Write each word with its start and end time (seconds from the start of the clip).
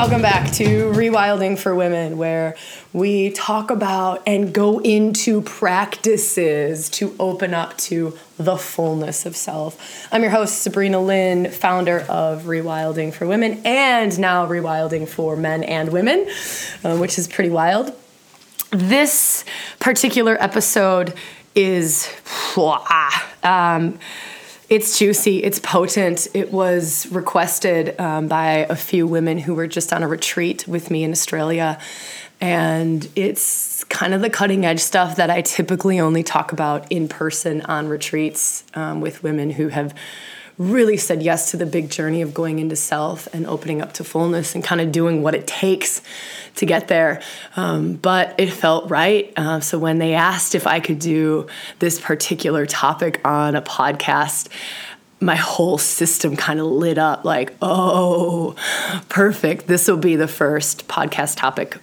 Welcome 0.00 0.22
back 0.22 0.52
to 0.52 0.92
Rewilding 0.92 1.58
for 1.58 1.74
Women, 1.74 2.18
where 2.18 2.54
we 2.92 3.30
talk 3.30 3.72
about 3.72 4.22
and 4.28 4.54
go 4.54 4.78
into 4.78 5.42
practices 5.42 6.88
to 6.90 7.16
open 7.18 7.52
up 7.52 7.76
to 7.78 8.16
the 8.36 8.56
fullness 8.56 9.26
of 9.26 9.34
self. 9.34 10.06
I'm 10.12 10.22
your 10.22 10.30
host, 10.30 10.62
Sabrina 10.62 11.00
Lynn, 11.00 11.50
founder 11.50 12.06
of 12.08 12.44
Rewilding 12.44 13.12
for 13.12 13.26
Women 13.26 13.60
and 13.64 14.16
now 14.20 14.46
Rewilding 14.46 15.08
for 15.08 15.34
Men 15.34 15.64
and 15.64 15.90
Women, 15.90 16.28
uh, 16.84 16.96
which 16.96 17.18
is 17.18 17.26
pretty 17.26 17.50
wild. 17.50 17.92
This 18.70 19.44
particular 19.80 20.40
episode 20.40 21.12
is. 21.56 22.08
Um, 23.42 23.98
it's 24.68 24.98
juicy, 24.98 25.42
it's 25.42 25.58
potent. 25.58 26.28
It 26.34 26.52
was 26.52 27.06
requested 27.10 27.98
um, 27.98 28.28
by 28.28 28.66
a 28.68 28.76
few 28.76 29.06
women 29.06 29.38
who 29.38 29.54
were 29.54 29.66
just 29.66 29.92
on 29.92 30.02
a 30.02 30.08
retreat 30.08 30.68
with 30.68 30.90
me 30.90 31.04
in 31.04 31.10
Australia. 31.10 31.80
And 32.40 33.08
it's 33.16 33.82
kind 33.84 34.14
of 34.14 34.20
the 34.20 34.30
cutting 34.30 34.66
edge 34.66 34.80
stuff 34.80 35.16
that 35.16 35.30
I 35.30 35.40
typically 35.40 35.98
only 35.98 36.22
talk 36.22 36.52
about 36.52 36.90
in 36.92 37.08
person 37.08 37.62
on 37.62 37.88
retreats 37.88 38.62
um, 38.74 39.00
with 39.00 39.22
women 39.22 39.50
who 39.50 39.68
have 39.68 39.94
really 40.58 40.96
said 40.96 41.22
yes 41.22 41.52
to 41.52 41.56
the 41.56 41.66
big 41.66 41.88
journey 41.88 42.20
of 42.20 42.34
going 42.34 42.58
into 42.58 42.74
self 42.74 43.32
and 43.32 43.46
opening 43.46 43.80
up 43.80 43.92
to 43.94 44.04
fullness 44.04 44.54
and 44.54 44.64
kind 44.64 44.80
of 44.80 44.90
doing 44.90 45.22
what 45.22 45.34
it 45.34 45.46
takes 45.46 46.02
to 46.56 46.66
get 46.66 46.88
there. 46.88 47.22
Um, 47.56 47.94
but 47.94 48.34
it 48.38 48.52
felt 48.52 48.90
right. 48.90 49.32
Uh, 49.36 49.60
so 49.60 49.78
when 49.78 49.98
they 49.98 50.14
asked 50.14 50.56
if 50.56 50.66
I 50.66 50.80
could 50.80 50.98
do 50.98 51.46
this 51.78 52.00
particular 52.00 52.66
topic 52.66 53.20
on 53.24 53.54
a 53.54 53.62
podcast, 53.62 54.48
my 55.20 55.36
whole 55.36 55.78
system 55.78 56.36
kind 56.36 56.60
of 56.60 56.66
lit 56.66 56.98
up 56.98 57.24
like, 57.24 57.54
oh, 57.62 58.54
perfect. 59.08 59.68
This 59.68 59.88
will 59.88 59.96
be 59.96 60.16
the 60.16 60.28
first 60.28 60.88
podcast 60.88 61.36
topic 61.36 61.78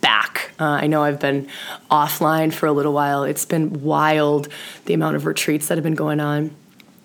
back. 0.00 0.52
Uh, 0.60 0.64
I 0.64 0.86
know 0.86 1.02
I've 1.02 1.20
been 1.20 1.48
offline 1.90 2.52
for 2.52 2.66
a 2.66 2.72
little 2.72 2.92
while. 2.92 3.24
It's 3.24 3.44
been 3.44 3.82
wild 3.82 4.48
the 4.84 4.94
amount 4.94 5.16
of 5.16 5.26
retreats 5.26 5.68
that 5.68 5.76
have 5.78 5.84
been 5.84 5.94
going 5.94 6.20
on. 6.20 6.54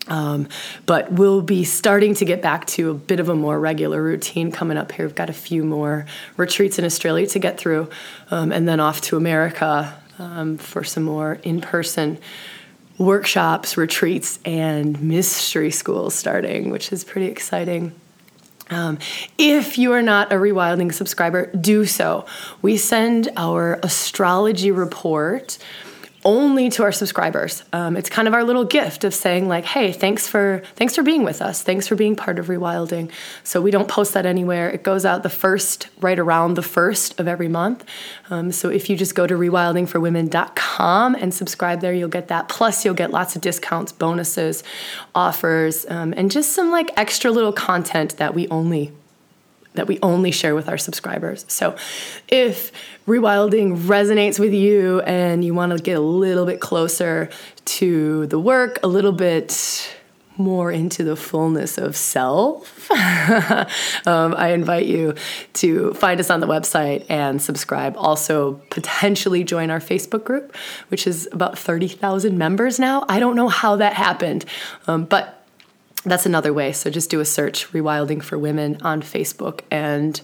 Um, 0.08 0.50
but 0.86 1.14
we'll 1.14 1.42
be 1.42 1.64
starting 1.64 2.14
to 2.16 2.26
get 2.26 2.42
back 2.42 2.66
to 2.68 2.92
a 2.92 2.94
bit 2.94 3.20
of 3.20 3.30
a 3.30 3.36
more 3.36 3.59
regular 3.59 4.04
routine 4.04 4.52
coming 4.52 4.78
up 4.78 4.92
here. 4.92 5.06
We've 5.06 5.16
got 5.16 5.30
a 5.30 5.34
few 5.34 5.64
more 5.64 6.06
retreats 6.36 6.78
in 6.78 6.84
Australia 6.86 7.26
to 7.28 7.40
get 7.40 7.58
through, 7.58 7.90
um, 8.30 8.52
and 8.52 8.68
then 8.68 8.80
off 8.80 9.00
to 9.02 9.18
America 9.18 9.98
um, 10.20 10.58
for 10.58 10.84
some 10.84 11.04
more 11.04 11.40
in 11.44 11.62
person 11.62 12.20
workshops, 12.98 13.76
retreats, 13.76 14.40
and 14.45 15.02
mystery 15.02 15.72
schools 15.72 16.14
starting, 16.14 16.70
which 16.70 16.92
is 16.92 17.04
pretty 17.04 17.28
exciting. 17.28 17.94
Um, 18.70 19.00
if 19.38 19.78
you 19.78 19.92
are 19.94 20.02
not 20.02 20.32
a 20.32 20.36
Rewilding 20.36 20.94
subscriber, 20.94 21.48
do 21.48 21.86
so. 21.86 22.26
We 22.62 22.78
send 22.78 23.30
our 23.36 23.80
astrology 23.84 24.72
report 24.72 25.58
only 26.26 26.70
to 26.70 26.84
our 26.84 26.92
subscribers. 26.92 27.64
Um, 27.74 27.98
it's 27.98 28.10
kind 28.10 28.28
of 28.28 28.34
our 28.34 28.44
little 28.44 28.66
gift 28.66 29.04
of 29.04 29.14
saying 29.14 29.48
like, 29.48 29.66
"Hey, 29.66 29.92
thanks 29.92 30.28
for 30.28 30.62
thanks 30.76 30.96
for 30.96 31.04
being 31.04 31.24
with 31.24 31.42
us. 31.42 31.62
Thanks 31.64 31.88
for 31.88 31.96
being 31.96 32.16
part 32.16 32.40
of 32.40 32.48
Rewilding." 32.48 33.12
So 33.44 33.62
we 33.62 33.72
don't 33.72 33.88
post 33.88 34.14
that 34.14 34.26
anywhere. 34.26 34.70
It 34.70 34.84
goes 34.84 35.06
out 35.06 35.24
the 35.24 35.30
first, 35.30 35.88
right 36.00 36.20
around 36.20 36.56
the 36.56 36.62
first 36.62 37.20
of 37.20 37.28
every 37.28 37.48
month. 37.48 37.84
Um, 38.30 38.52
so 38.52 38.70
if 38.70 38.90
you 38.90 38.96
just 38.96 39.16
go 39.16 39.28
to 39.28 39.34
rewildingforwomen.com 39.34 41.16
and 41.16 41.34
subscribe 41.34 41.82
there, 41.82 41.94
you'll 41.94 42.10
get 42.10 42.28
that. 42.30 42.50
Plus, 42.50 42.86
you'll 42.86 42.94
get 42.94 43.12
lots 43.12 43.36
of 43.36 43.42
discounts, 43.42 43.92
bonuses, 43.92 44.64
offers, 45.14 45.86
um, 45.90 46.14
and 46.16 46.32
just 46.32 46.54
some 46.54 46.72
like 46.72 46.92
extra 46.98 47.32
little 47.32 47.54
content 47.54 48.18
that 48.18 48.34
we 48.34 48.48
only 48.50 48.92
that 49.74 49.88
we 49.88 50.00
only 50.02 50.32
share 50.32 50.56
with 50.56 50.70
our 50.70 50.78
subscribers. 50.78 51.46
So 51.48 51.76
if 52.28 52.72
rewilding 53.08 53.78
resonates 53.78 54.39
with 54.39 54.54
you 54.54 55.02
and 55.02 55.44
you 55.44 55.54
want 55.54 55.76
to 55.76 55.82
get 55.82 55.98
a 55.98 56.02
little 56.02 56.45
bit 56.45 56.60
closer 56.60 57.30
to 57.66 58.28
the 58.28 58.39
work, 58.39 58.80
a 58.83 58.88
little 58.88 59.12
bit 59.12 59.95
more 60.38 60.72
into 60.72 61.04
the 61.04 61.16
fullness 61.16 61.78
of 61.78 61.95
self, 61.95 62.89
um, 64.08 64.33
I 64.36 64.50
invite 64.54 64.86
you 64.86 65.16
to 65.54 65.94
find 65.94 66.20
us 66.20 66.30
on 66.30 66.39
the 66.39 66.48
website 66.48 67.06
and 67.10 67.42
subscribe. 67.42 67.95
Also, 67.98 68.54
potentially 68.70 69.44
join 69.44 69.70
our 69.70 69.80
Facebook 69.80 70.23
group, 70.23 70.56
which 70.88 71.06
is 71.06 71.30
about 71.32 71.58
30,000 71.58 72.38
members 72.38 72.80
now. 72.80 73.06
I 73.08 73.20
don't 73.20 73.36
know 73.36 73.48
how 73.50 73.76
that 73.76 73.94
happened, 73.94 74.45
um, 74.88 75.06
but 75.06 75.42
that's 76.03 76.25
another 76.25 76.53
way. 76.53 76.71
So 76.73 76.89
just 76.89 77.09
do 77.09 77.19
a 77.19 77.25
search, 77.25 77.71
Rewilding 77.71 78.21
for 78.21 78.37
Women 78.37 78.77
on 78.81 79.02
Facebook, 79.02 79.61
and 79.71 80.19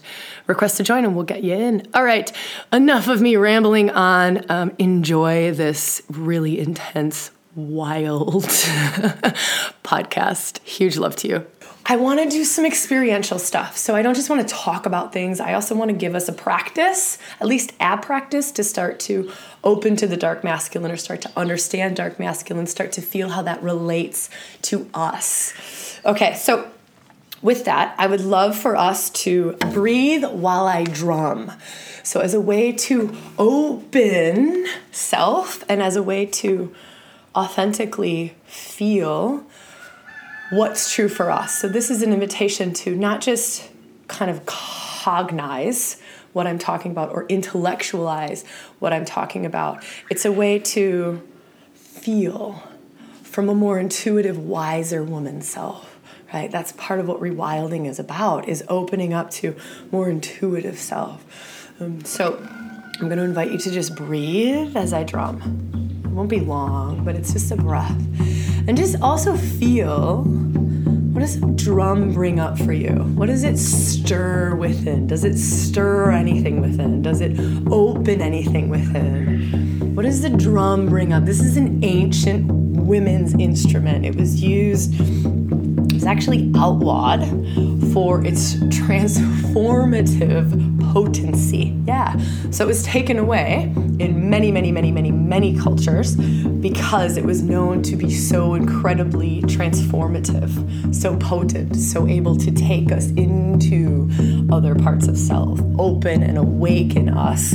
request 0.46 0.76
to 0.76 0.82
join, 0.82 1.04
and 1.04 1.14
we'll 1.14 1.24
get 1.24 1.42
you 1.42 1.54
in. 1.54 1.86
All 1.94 2.04
right, 2.04 2.30
enough 2.72 3.08
of 3.08 3.20
me 3.20 3.36
rambling 3.36 3.90
on. 3.90 4.50
Um, 4.50 4.72
enjoy 4.78 5.52
this 5.52 6.02
really 6.08 6.58
intense, 6.58 7.30
wild 7.54 8.44
podcast. 9.84 10.58
Huge 10.64 10.96
love 10.96 11.16
to 11.16 11.28
you. 11.28 11.46
I 11.90 11.96
want 11.96 12.20
to 12.20 12.28
do 12.28 12.44
some 12.44 12.64
experiential 12.64 13.40
stuff. 13.40 13.76
So 13.76 13.96
I 13.96 14.02
don't 14.02 14.14
just 14.14 14.30
want 14.30 14.46
to 14.46 14.54
talk 14.54 14.86
about 14.86 15.12
things. 15.12 15.40
I 15.40 15.54
also 15.54 15.74
want 15.74 15.90
to 15.90 15.96
give 15.96 16.14
us 16.14 16.28
a 16.28 16.32
practice, 16.32 17.18
at 17.40 17.48
least 17.48 17.72
a 17.80 17.98
practice, 17.98 18.52
to 18.52 18.62
start 18.62 19.00
to 19.00 19.32
open 19.64 19.96
to 19.96 20.06
the 20.06 20.16
dark 20.16 20.44
masculine 20.44 20.92
or 20.92 20.96
start 20.96 21.20
to 21.22 21.32
understand 21.36 21.96
dark 21.96 22.20
masculine, 22.20 22.68
start 22.68 22.92
to 22.92 23.02
feel 23.02 23.30
how 23.30 23.42
that 23.42 23.60
relates 23.60 24.30
to 24.62 24.88
us. 24.94 25.98
Okay, 26.04 26.36
so 26.36 26.70
with 27.42 27.64
that, 27.64 27.96
I 27.98 28.06
would 28.06 28.20
love 28.20 28.56
for 28.56 28.76
us 28.76 29.10
to 29.24 29.56
breathe 29.72 30.24
while 30.24 30.68
I 30.68 30.84
drum. 30.84 31.50
So, 32.04 32.20
as 32.20 32.34
a 32.34 32.40
way 32.40 32.70
to 32.70 33.16
open 33.36 34.64
self 34.92 35.64
and 35.68 35.82
as 35.82 35.96
a 35.96 36.04
way 36.04 36.24
to 36.26 36.72
authentically 37.34 38.36
feel 38.44 39.44
what's 40.50 40.92
true 40.92 41.08
for 41.08 41.30
us. 41.30 41.58
So, 41.58 41.68
this 41.68 41.90
is 41.90 42.02
an 42.02 42.12
invitation 42.12 42.72
to 42.74 42.94
not 42.94 43.20
just 43.20 43.70
kind 44.08 44.30
of 44.30 44.44
cognize 44.46 46.00
what 46.32 46.46
I'm 46.46 46.58
talking 46.58 46.90
about 46.92 47.10
or 47.10 47.26
intellectualize 47.26 48.44
what 48.78 48.92
I'm 48.92 49.04
talking 49.04 49.46
about. 49.46 49.84
It's 50.10 50.24
a 50.24 50.32
way 50.32 50.58
to 50.58 51.26
feel 51.74 52.62
from 53.22 53.48
a 53.48 53.54
more 53.54 53.78
intuitive, 53.78 54.38
wiser 54.38 55.02
woman 55.02 55.42
self. 55.42 55.98
Right? 56.32 56.50
That's 56.50 56.70
part 56.72 57.00
of 57.00 57.08
what 57.08 57.20
rewilding 57.20 57.88
is 57.88 57.98
about, 57.98 58.48
is 58.48 58.62
opening 58.68 59.12
up 59.12 59.30
to 59.32 59.56
more 59.90 60.08
intuitive 60.08 60.78
self. 60.78 61.72
Um, 61.80 62.04
so 62.04 62.36
I'm 62.38 63.08
going 63.08 63.16
to 63.16 63.24
invite 63.24 63.50
you 63.50 63.58
to 63.58 63.70
just 63.70 63.96
breathe 63.96 64.76
as 64.76 64.92
I 64.92 65.02
drum. 65.02 66.02
It 66.04 66.10
won't 66.10 66.28
be 66.28 66.38
long, 66.38 67.04
but 67.04 67.16
it's 67.16 67.32
just 67.32 67.50
a 67.50 67.56
breath. 67.56 67.98
And 68.70 68.78
just 68.78 69.02
also 69.02 69.36
feel 69.36 70.22
what 70.22 71.22
does 71.22 71.40
drum 71.56 72.14
bring 72.14 72.38
up 72.38 72.56
for 72.56 72.72
you? 72.72 72.92
What 73.16 73.26
does 73.26 73.42
it 73.42 73.58
stir 73.58 74.54
within? 74.54 75.08
Does 75.08 75.24
it 75.24 75.36
stir 75.38 76.12
anything 76.12 76.60
within? 76.60 77.02
Does 77.02 77.20
it 77.20 77.36
open 77.68 78.20
anything 78.20 78.68
within? 78.68 79.92
What 79.96 80.04
does 80.04 80.22
the 80.22 80.30
drum 80.30 80.86
bring 80.86 81.12
up? 81.12 81.24
This 81.24 81.40
is 81.40 81.56
an 81.56 81.82
ancient 81.82 82.46
women's 82.46 83.34
instrument. 83.34 84.06
It 84.06 84.14
was 84.14 84.40
used, 84.40 84.94
was 86.00 86.06
actually 86.06 86.50
outlawed 86.56 87.20
for 87.92 88.24
its 88.24 88.54
transformative 88.54 90.50
potency. 90.94 91.76
Yeah. 91.86 92.16
So 92.50 92.64
it 92.64 92.68
was 92.68 92.82
taken 92.84 93.18
away 93.18 93.70
in 93.98 94.30
many, 94.30 94.50
many, 94.50 94.72
many, 94.72 94.90
many, 94.90 95.10
many 95.10 95.58
cultures 95.58 96.16
because 96.16 97.18
it 97.18 97.24
was 97.24 97.42
known 97.42 97.82
to 97.82 97.96
be 97.96 98.10
so 98.10 98.54
incredibly 98.54 99.42
transformative, 99.42 100.94
so 100.94 101.18
potent, 101.18 101.76
so 101.76 102.06
able 102.06 102.34
to 102.36 102.50
take 102.50 102.90
us 102.92 103.08
into 103.10 104.08
other 104.50 104.74
parts 104.74 105.06
of 105.06 105.18
self, 105.18 105.60
open 105.78 106.22
and 106.22 106.38
awaken 106.38 107.10
us 107.10 107.50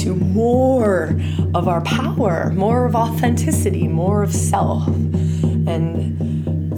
to 0.00 0.14
more 0.14 1.20
of 1.56 1.66
our 1.66 1.80
power, 1.80 2.52
more 2.54 2.86
of 2.86 2.94
authenticity, 2.94 3.88
more 3.88 4.22
of 4.22 4.32
self. 4.32 4.86
And 4.86 6.19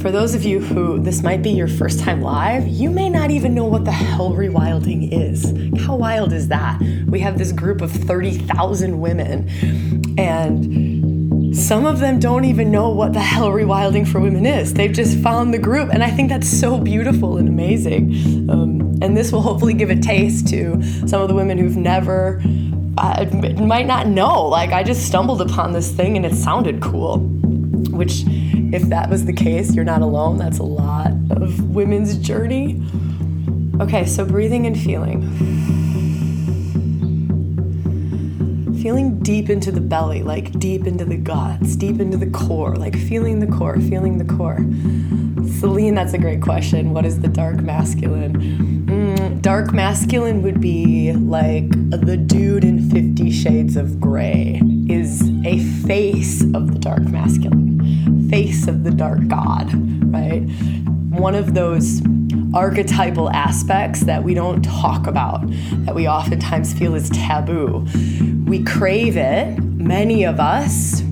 for 0.03 0.11
those 0.11 0.35
of 0.35 0.43
you 0.43 0.59
who 0.59 0.99
this 0.99 1.23
might 1.23 1.43
be 1.43 1.51
your 1.51 1.69
first 1.69 2.01
time 2.01 2.23
live, 2.23 2.67
you 2.67 2.91
may 2.91 3.09
not 3.09 3.31
even 3.31 3.55
know 3.55 3.67
what 3.67 3.85
the 3.85 3.93
hell 3.93 4.33
rewilding 4.33 5.13
is. 5.13 5.55
How 5.81 5.95
wild 5.95 6.33
is 6.33 6.49
that? 6.49 6.81
We 7.07 7.21
have 7.21 7.39
this 7.39 7.53
group 7.53 7.81
of 7.81 7.93
30,000 7.93 9.01
women, 9.01 9.49
and 10.19 11.57
some 11.57 11.87
of 11.87 12.01
them 12.01 12.19
don't 12.19 12.45
even 12.45 12.73
know 12.73 12.91
what 12.91 13.13
the 13.13 13.21
hell 13.21 13.51
rewilding 13.51 14.07
for 14.09 14.19
women 14.19 14.45
is. 14.45 14.75
They've 14.75 14.93
just 14.93 15.19
found 15.19 15.55
the 15.55 15.59
group, 15.59 15.91
and 15.91 16.03
I 16.03 16.11
think 16.11 16.31
that's 16.31 16.49
so 16.49 16.79
beautiful 16.79 17.37
and 17.37 17.49
amazing. 17.49 18.51
Um, 18.51 18.99
and 19.03 19.17
this 19.17 19.31
will 19.31 19.43
hopefully 19.43 19.75
give 19.75 19.91
a 19.91 19.97
taste 19.97 20.49
to 20.49 20.83
some 21.07 21.23
of 21.23 21.29
the 21.29 21.35
women 21.35 21.59
who've 21.59 21.77
never, 21.77 22.43
uh, 22.99 23.25
might 23.61 23.87
not 23.87 24.09
know. 24.09 24.49
Like, 24.49 24.73
I 24.73 24.83
just 24.83 25.07
stumbled 25.07 25.41
upon 25.41 25.73
this 25.73 25.93
thing 25.93 26.17
and 26.17 26.27
it 26.27 26.35
sounded 26.35 26.83
cool, 26.83 27.19
which 27.91 28.25
if 28.73 28.83
that 28.89 29.11
was 29.11 29.25
the 29.27 29.33
case, 29.33 29.75
you're 29.75 29.85
not 29.85 30.03
alone. 30.03 30.39
That's 30.39 30.59
a 30.59 30.65
lot 30.65 31.13
of 31.31 31.75
women's 31.75 32.17
journey. 32.17 32.83
Okay, 33.81 34.07
so 34.07 34.25
breathing 34.25 34.67
and 34.67 34.79
feeling. 34.79 35.23
Feeling 38.83 39.21
deep 39.21 39.49
into 39.49 39.71
the 39.71 39.81
belly, 39.81 40.23
like 40.23 40.59
deep 40.59 40.87
into 40.87 41.05
the 41.05 41.17
guts, 41.17 41.77
deep 41.77 42.01
into 42.01 42.17
the 42.17 42.31
core, 42.31 42.75
like 42.75 42.97
feeling 42.97 43.39
the 43.39 43.47
core, 43.47 43.79
feeling 43.79 44.19
the 44.19 44.25
core. 44.25 44.59
Celine, 45.61 45.95
that's 45.95 46.15
a 46.15 46.19
great 46.19 46.43
question. 46.43 46.93
What 46.93 47.05
is 47.05 47.21
the 47.21 47.29
dark 47.29 47.61
masculine? 47.61 48.35
Mm, 48.87 49.41
dark 49.41 49.73
masculine 49.73 50.43
would 50.43 50.61
be 50.61 51.13
like 51.13 51.71
the 51.91 52.17
dude 52.17 52.65
in 52.65 52.91
Fifty 52.91 53.31
Shades 53.31 53.77
of 53.77 54.01
Grey, 54.01 54.61
is 54.89 55.23
a 55.45 55.61
face 55.87 56.43
of 56.43 56.73
the 56.73 56.79
dark 56.81 57.03
masculine, 57.05 57.72
face 58.29 58.67
of 58.69 58.85
the 58.85 58.91
dark 58.91 59.27
god, 59.29 59.71
right? 60.13 60.41
One 61.11 61.35
of 61.35 61.55
those 61.55 62.03
archetypal 62.55 63.31
aspects 63.31 64.01
that 64.01 64.23
we 64.23 64.35
don't 64.35 64.63
talk 64.63 65.07
about, 65.07 65.43
that 65.85 65.95
we 65.95 66.09
oftentimes 66.09 66.73
feel 66.75 66.95
is 66.95 67.11
taboo. 67.11 67.87
We 68.47 68.63
crave 68.65 69.17
it, 69.17 69.59
many 69.63 70.25
of 70.25 70.41
us. 70.41 71.03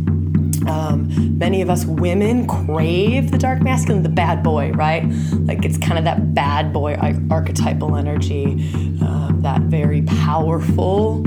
Um, 0.66 1.38
many 1.38 1.62
of 1.62 1.70
us 1.70 1.86
women 1.86 2.46
crave 2.46 3.30
the 3.30 3.38
dark 3.38 3.62
masculine, 3.62 4.02
the 4.02 4.10
bad 4.10 4.42
boy, 4.42 4.72
right? 4.72 5.04
Like 5.32 5.64
it's 5.64 5.78
kind 5.78 5.98
of 5.98 6.04
that 6.04 6.34
bad 6.34 6.72
boy 6.72 6.94
archetypal 7.30 7.96
energy, 7.96 8.70
um, 9.00 9.40
that 9.42 9.62
very 9.62 10.02
powerful 10.02 11.24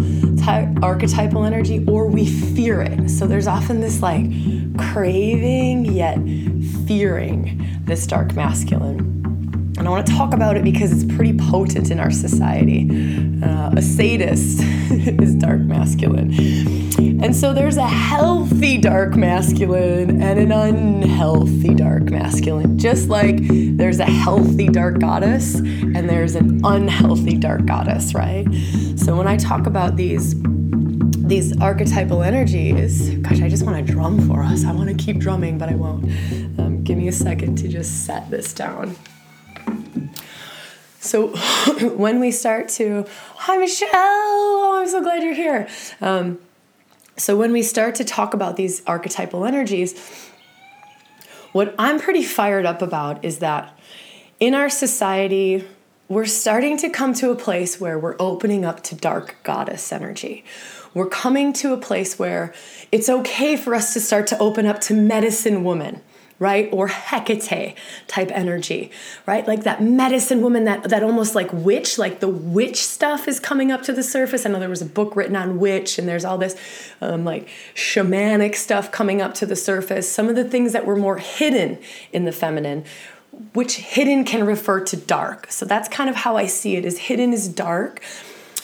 archetypal 0.47 1.45
energy, 1.45 1.83
or 1.87 2.07
we 2.07 2.25
fear 2.25 2.81
it. 2.81 3.09
So 3.09 3.27
there's 3.27 3.47
often 3.47 3.79
this 3.79 4.01
like 4.01 4.25
craving 4.77 5.85
yet 5.85 6.17
fearing 6.87 7.81
this 7.85 8.05
dark 8.07 8.33
masculine. 8.33 9.12
And 9.83 9.89
I 9.89 9.91
want 9.91 10.07
to 10.07 10.13
talk 10.13 10.33
about 10.33 10.55
it 10.55 10.63
because 10.63 10.93
it's 10.93 11.13
pretty 11.13 11.37
potent 11.37 11.91
in 11.91 11.99
our 11.99 12.09
society. 12.09 12.87
Uh, 13.43 13.71
a 13.75 13.81
sadist 13.81 14.61
is 14.89 15.35
dark 15.35 15.59
masculine. 15.59 16.31
And 17.21 17.35
so 17.35 17.53
there's 17.53 17.75
a 17.75 17.85
healthy 17.85 18.77
dark 18.77 19.17
masculine 19.17 20.21
and 20.21 20.39
an 20.39 20.53
unhealthy 20.53 21.75
dark 21.75 22.03
masculine. 22.03 22.79
Just 22.79 23.09
like 23.09 23.35
there's 23.41 23.99
a 23.99 24.05
healthy 24.05 24.69
dark 24.69 24.99
goddess 24.99 25.55
and 25.55 26.09
there's 26.09 26.35
an 26.35 26.61
unhealthy 26.63 27.37
dark 27.37 27.65
goddess, 27.65 28.15
right? 28.15 28.47
So 28.95 29.17
when 29.17 29.27
I 29.27 29.35
talk 29.35 29.67
about 29.67 29.97
these 29.97 30.33
these 31.25 31.59
archetypal 31.59 32.23
energies, 32.23 33.09
gosh, 33.15 33.41
I 33.41 33.49
just 33.49 33.65
want 33.65 33.85
to 33.85 33.93
drum 33.93 34.29
for 34.29 34.43
us. 34.43 34.63
I 34.63 34.71
want 34.71 34.87
to 34.87 34.95
keep 34.95 35.17
drumming, 35.17 35.57
but 35.57 35.67
I 35.67 35.75
won't. 35.75 36.05
Um, 36.57 36.85
give 36.85 36.97
me 36.97 37.09
a 37.09 37.13
second 37.13 37.57
to 37.57 37.67
just 37.67 38.05
set 38.05 38.31
this 38.31 38.53
down. 38.53 38.95
So 40.99 41.27
when 41.95 42.19
we 42.19 42.31
start 42.31 42.69
to, 42.69 43.05
hi 43.35 43.57
Michelle, 43.57 43.89
oh, 43.93 44.79
I'm 44.79 44.87
so 44.87 45.01
glad 45.01 45.21
you're 45.21 45.33
here. 45.33 45.67
Um, 45.99 46.39
so 47.17 47.37
when 47.37 47.51
we 47.51 47.61
start 47.61 47.95
to 47.95 48.03
talk 48.03 48.33
about 48.33 48.55
these 48.55 48.81
archetypal 48.87 49.45
energies, 49.45 50.31
what 51.51 51.75
I'm 51.77 51.99
pretty 51.99 52.23
fired 52.23 52.65
up 52.65 52.81
about 52.81 53.23
is 53.23 53.39
that 53.39 53.77
in 54.39 54.55
our 54.55 54.69
society, 54.69 55.67
we're 56.07 56.25
starting 56.25 56.77
to 56.77 56.89
come 56.89 57.13
to 57.15 57.31
a 57.31 57.35
place 57.35 57.79
where 57.79 57.99
we're 57.99 58.15
opening 58.19 58.65
up 58.65 58.81
to 58.83 58.95
dark 58.95 59.35
goddess 59.43 59.91
energy. 59.91 60.43
We're 60.93 61.09
coming 61.09 61.53
to 61.53 61.73
a 61.73 61.77
place 61.77 62.17
where 62.17 62.53
it's 62.91 63.09
okay 63.09 63.55
for 63.55 63.75
us 63.75 63.93
to 63.93 63.99
start 63.99 64.27
to 64.27 64.37
open 64.39 64.65
up 64.65 64.79
to 64.81 64.93
medicine 64.93 65.63
woman 65.63 66.01
right? 66.39 66.69
Or 66.71 66.87
Hecate 66.87 67.75
type 68.07 68.31
energy, 68.31 68.91
right? 69.25 69.47
Like 69.47 69.63
that 69.63 69.81
medicine 69.81 70.41
woman, 70.41 70.65
that, 70.65 70.83
that 70.89 71.03
almost 71.03 71.35
like 71.35 71.51
witch, 71.53 71.97
like 71.97 72.19
the 72.19 72.27
witch 72.27 72.83
stuff 72.83 73.27
is 73.27 73.39
coming 73.39 73.71
up 73.71 73.81
to 73.83 73.93
the 73.93 74.03
surface. 74.03 74.45
I 74.45 74.49
know 74.49 74.59
there 74.59 74.69
was 74.69 74.81
a 74.81 74.85
book 74.85 75.15
written 75.15 75.35
on 75.35 75.59
witch, 75.59 75.97
and 75.97 76.07
there's 76.07 76.25
all 76.25 76.37
this 76.37 76.55
um, 77.01 77.23
like 77.23 77.47
shamanic 77.75 78.55
stuff 78.55 78.91
coming 78.91 79.21
up 79.21 79.33
to 79.35 79.45
the 79.45 79.55
surface. 79.55 80.11
Some 80.11 80.29
of 80.29 80.35
the 80.35 80.43
things 80.43 80.73
that 80.73 80.85
were 80.85 80.95
more 80.95 81.17
hidden 81.17 81.79
in 82.11 82.25
the 82.25 82.31
feminine 82.31 82.85
which 83.53 83.77
hidden 83.77 84.23
can 84.23 84.45
refer 84.45 84.79
to 84.79 84.95
dark. 84.95 85.47
So 85.49 85.65
that's 85.65 85.89
kind 85.89 86.07
of 86.09 86.15
how 86.15 86.37
I 86.37 86.45
see 86.45 86.75
it 86.75 86.85
is 86.85 86.99
hidden 86.99 87.33
is 87.33 87.47
dark. 87.47 88.03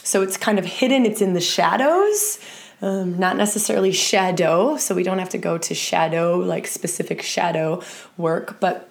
So 0.04 0.21
it's 0.21 0.38
kind 0.38 0.60
of 0.60 0.66
hidden, 0.66 1.06
it's 1.06 1.21
in 1.21 1.33
the 1.33 1.42
shadows 1.42 2.39
um, 2.81 3.20
not 3.20 3.36
necessarily 3.36 3.92
shadow, 3.92 4.78
so 4.78 4.96
we 4.96 5.04
don't 5.04 5.20
have 5.20 5.30
to 5.30 5.38
go 5.38 5.58
to 5.58 5.74
shadow, 5.76 6.38
like 6.38 6.66
specific 6.68 7.22
shadow 7.22 7.81
work, 8.18 8.60
but 8.60 8.90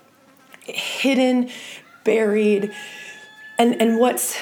hidden, 0.63 1.51
buried, 2.05 2.73
and, 3.59 3.81
and 3.81 3.99
what's 3.99 4.39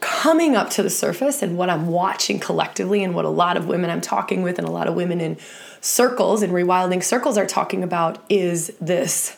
coming 0.00 0.56
up 0.56 0.68
to 0.68 0.82
the 0.82 0.90
surface 0.90 1.42
and 1.42 1.56
what 1.56 1.70
I'm 1.70 1.86
watching 1.86 2.40
collectively 2.40 3.04
and 3.04 3.14
what 3.14 3.24
a 3.24 3.30
lot 3.30 3.56
of 3.56 3.66
women 3.66 3.88
I'm 3.88 4.00
talking 4.00 4.42
with 4.42 4.58
and 4.58 4.66
a 4.66 4.70
lot 4.70 4.88
of 4.88 4.94
women 4.94 5.20
in 5.20 5.38
circles 5.80 6.42
and 6.42 6.52
rewilding 6.52 7.02
circles 7.02 7.38
are 7.38 7.46
talking 7.46 7.82
about 7.82 8.18
is 8.28 8.72
this. 8.80 9.36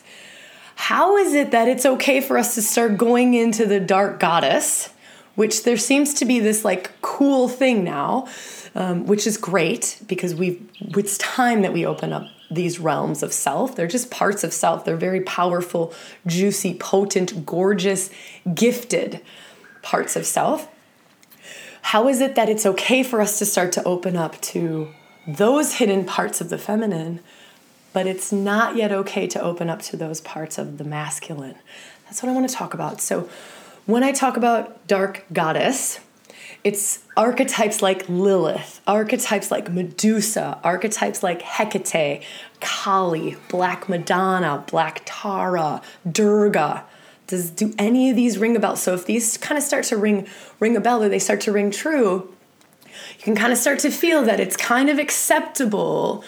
How 0.75 1.17
is 1.17 1.33
it 1.33 1.51
that 1.51 1.67
it's 1.67 1.85
okay 1.85 2.19
for 2.19 2.37
us 2.37 2.55
to 2.55 2.61
start 2.61 2.97
going 2.97 3.35
into 3.35 3.65
the 3.65 3.79
dark 3.79 4.19
goddess, 4.19 4.89
which 5.35 5.63
there 5.63 5.77
seems 5.77 6.13
to 6.15 6.25
be 6.25 6.39
this 6.39 6.65
like 6.65 6.91
cool 7.01 7.47
thing 7.47 7.83
now 7.83 8.27
um, 8.75 9.05
which 9.05 9.25
is 9.25 9.37
great 9.37 10.01
because 10.07 10.35
we 10.35 10.61
it's 10.79 11.17
time 11.17 11.61
that 11.61 11.73
we 11.73 11.85
open 11.85 12.11
up 12.11 12.27
these 12.51 12.79
realms 12.79 13.23
of 13.23 13.33
self. 13.33 13.75
They're 13.75 13.87
just 13.87 14.11
parts 14.11 14.43
of 14.43 14.53
self. 14.53 14.85
They're 14.85 14.97
very 14.97 15.21
powerful, 15.21 15.93
juicy, 16.27 16.75
potent, 16.75 17.45
gorgeous, 17.45 18.11
gifted 18.53 19.21
parts 19.81 20.15
of 20.15 20.25
self. 20.25 20.67
How 21.81 22.07
is 22.07 22.19
it 22.19 22.35
that 22.35 22.49
it's 22.49 22.65
okay 22.65 23.01
for 23.01 23.21
us 23.21 23.39
to 23.39 23.45
start 23.45 23.71
to 23.73 23.83
open 23.83 24.15
up 24.15 24.39
to 24.41 24.89
those 25.27 25.75
hidden 25.75 26.05
parts 26.05 26.41
of 26.41 26.49
the 26.49 26.57
feminine, 26.57 27.21
but 27.93 28.07
it's 28.07 28.31
not 28.31 28.75
yet 28.75 28.91
okay 28.91 29.25
to 29.27 29.41
open 29.41 29.69
up 29.69 29.81
to 29.83 29.97
those 29.97 30.19
parts 30.21 30.57
of 30.57 30.77
the 30.77 30.83
masculine? 30.83 31.55
That's 32.05 32.21
what 32.21 32.29
I 32.29 32.33
want 32.33 32.49
to 32.49 32.53
talk 32.53 32.73
about. 32.73 33.01
So, 33.01 33.29
when 33.85 34.03
I 34.03 34.11
talk 34.11 34.37
about 34.37 34.87
dark 34.87 35.25
goddess, 35.31 35.99
it's 36.63 37.03
archetypes 37.15 37.81
like 37.81 38.09
Lilith, 38.09 38.81
archetypes 38.87 39.51
like 39.51 39.71
Medusa, 39.71 40.59
archetypes 40.63 41.21
like 41.21 41.43
Hecate, 41.43 42.23
Kali, 42.59 43.37
Black 43.49 43.87
Madonna, 43.87 44.63
Black 44.67 45.03
Tara, 45.05 45.81
Durga. 46.09 46.83
Does 47.27 47.51
do 47.51 47.73
any 47.77 48.09
of 48.09 48.15
these 48.15 48.37
ring 48.37 48.55
a 48.55 48.59
bell? 48.59 48.75
So 48.75 48.93
if 48.93 49.05
these 49.05 49.37
kind 49.37 49.57
of 49.57 49.63
start 49.63 49.83
to 49.85 49.97
ring 49.97 50.27
ring 50.59 50.75
a 50.75 50.81
bell 50.81 51.03
or 51.03 51.09
they 51.09 51.19
start 51.19 51.41
to 51.41 51.51
ring 51.51 51.69
true, 51.69 52.33
you 52.83 53.23
can 53.23 53.35
kind 53.35 53.51
of 53.51 53.59
start 53.59 53.79
to 53.79 53.91
feel 53.91 54.23
that 54.23 54.39
it's 54.39 54.57
kind 54.57 54.89
of 54.89 54.97
acceptable 54.97 56.23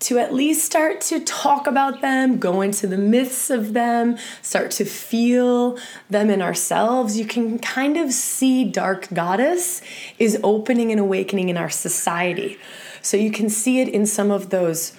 to 0.00 0.18
at 0.18 0.32
least 0.32 0.64
start 0.64 1.00
to 1.02 1.20
talk 1.20 1.66
about 1.66 2.00
them, 2.00 2.38
go 2.38 2.62
into 2.62 2.86
the 2.86 2.96
myths 2.96 3.50
of 3.50 3.74
them, 3.74 4.16
start 4.42 4.70
to 4.72 4.84
feel 4.84 5.78
them 6.08 6.30
in 6.30 6.40
ourselves, 6.40 7.18
you 7.18 7.26
can 7.26 7.58
kind 7.58 7.96
of 7.96 8.12
see 8.12 8.64
Dark 8.64 9.08
Goddess 9.12 9.82
is 10.18 10.38
opening 10.42 10.90
and 10.90 11.00
awakening 11.00 11.50
in 11.50 11.56
our 11.56 11.70
society. 11.70 12.58
So 13.02 13.16
you 13.16 13.30
can 13.30 13.48
see 13.50 13.80
it 13.80 13.88
in 13.88 14.06
some 14.06 14.30
of 14.30 14.50
those, 14.50 14.92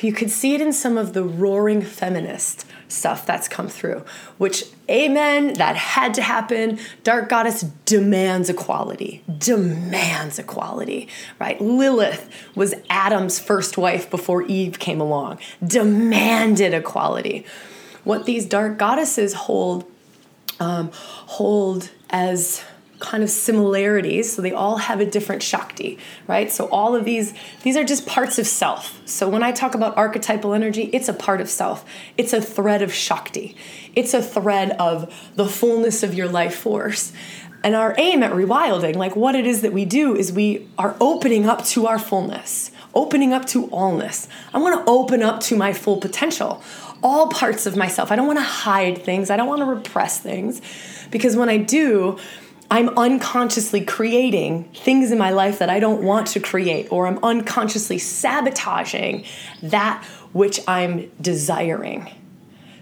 you 0.00 0.12
could 0.12 0.30
see 0.30 0.54
it 0.54 0.60
in 0.60 0.72
some 0.72 0.98
of 0.98 1.12
the 1.12 1.22
roaring 1.22 1.82
feminist 1.82 2.66
stuff 2.88 3.26
that's 3.26 3.48
come 3.48 3.68
through, 3.68 4.04
which, 4.38 4.64
amen, 4.88 5.54
that 5.54 5.76
had 5.76 6.14
to 6.14 6.22
happen. 6.22 6.78
Dark 7.02 7.28
Goddess 7.28 7.62
demands 7.84 8.48
equality, 8.48 9.22
demands 9.38 10.38
equality, 10.38 11.08
right? 11.40 11.60
Lilith 11.60 12.28
was 12.54 12.74
Adam's 12.88 13.38
first 13.38 13.76
wife 13.76 14.10
before 14.10 14.42
Eve 14.42 14.78
came 14.78 15.00
along, 15.00 15.38
demanded 15.64 16.74
equality. 16.74 17.44
What 18.04 18.24
these 18.24 18.46
dark 18.46 18.78
goddesses 18.78 19.34
hold 19.34 19.84
um, 20.60 20.90
hold 20.92 21.90
as 22.08 22.64
kind 22.98 23.22
of 23.22 23.30
similarities 23.30 24.32
so 24.32 24.42
they 24.42 24.52
all 24.52 24.78
have 24.78 25.00
a 25.00 25.06
different 25.06 25.42
shakti 25.42 25.98
right? 26.26 26.50
So 26.50 26.66
all 26.68 26.94
of 26.94 27.04
these 27.04 27.34
these 27.62 27.76
are 27.76 27.84
just 27.84 28.06
parts 28.06 28.38
of 28.38 28.46
self. 28.46 29.00
So 29.06 29.28
when 29.28 29.42
i 29.42 29.52
talk 29.52 29.74
about 29.74 29.96
archetypal 29.96 30.54
energy 30.54 30.84
it's 30.92 31.08
a 31.08 31.14
part 31.14 31.40
of 31.40 31.48
self. 31.48 31.84
It's 32.16 32.32
a 32.32 32.40
thread 32.40 32.82
of 32.82 32.92
shakti. 32.92 33.56
It's 33.94 34.14
a 34.14 34.22
thread 34.22 34.70
of 34.72 35.32
the 35.34 35.46
fullness 35.46 36.02
of 36.02 36.14
your 36.14 36.28
life 36.28 36.56
force. 36.56 37.12
And 37.62 37.74
our 37.74 37.94
aim 37.98 38.22
at 38.22 38.32
rewilding 38.32 38.96
like 38.96 39.16
what 39.16 39.34
it 39.34 39.46
is 39.46 39.62
that 39.62 39.72
we 39.72 39.84
do 39.84 40.14
is 40.14 40.32
we 40.32 40.68
are 40.78 40.96
opening 41.00 41.46
up 41.46 41.64
to 41.66 41.86
our 41.86 41.98
fullness 41.98 42.70
opening 42.94 43.34
up 43.34 43.44
to 43.44 43.66
allness. 43.66 44.26
I 44.54 44.58
want 44.58 44.82
to 44.82 44.90
open 44.90 45.22
up 45.22 45.40
to 45.40 45.54
my 45.54 45.74
full 45.74 45.98
potential 45.98 46.62
all 47.02 47.28
parts 47.28 47.66
of 47.66 47.76
myself. 47.76 48.10
I 48.10 48.16
don't 48.16 48.26
want 48.26 48.38
to 48.38 48.44
hide 48.44 49.02
things. 49.02 49.30
I 49.30 49.36
don't 49.36 49.48
want 49.48 49.60
to 49.60 49.66
repress 49.66 50.18
things. 50.18 50.60
Because 51.10 51.36
when 51.36 51.48
i 51.48 51.56
do 51.56 52.18
I'm 52.70 52.88
unconsciously 52.90 53.84
creating 53.84 54.64
things 54.74 55.12
in 55.12 55.18
my 55.18 55.30
life 55.30 55.58
that 55.60 55.70
I 55.70 55.78
don't 55.78 56.02
want 56.02 56.26
to 56.28 56.40
create, 56.40 56.88
or 56.90 57.06
I'm 57.06 57.18
unconsciously 57.22 57.98
sabotaging 57.98 59.24
that 59.62 60.04
which 60.32 60.60
I'm 60.66 61.10
desiring. 61.20 62.10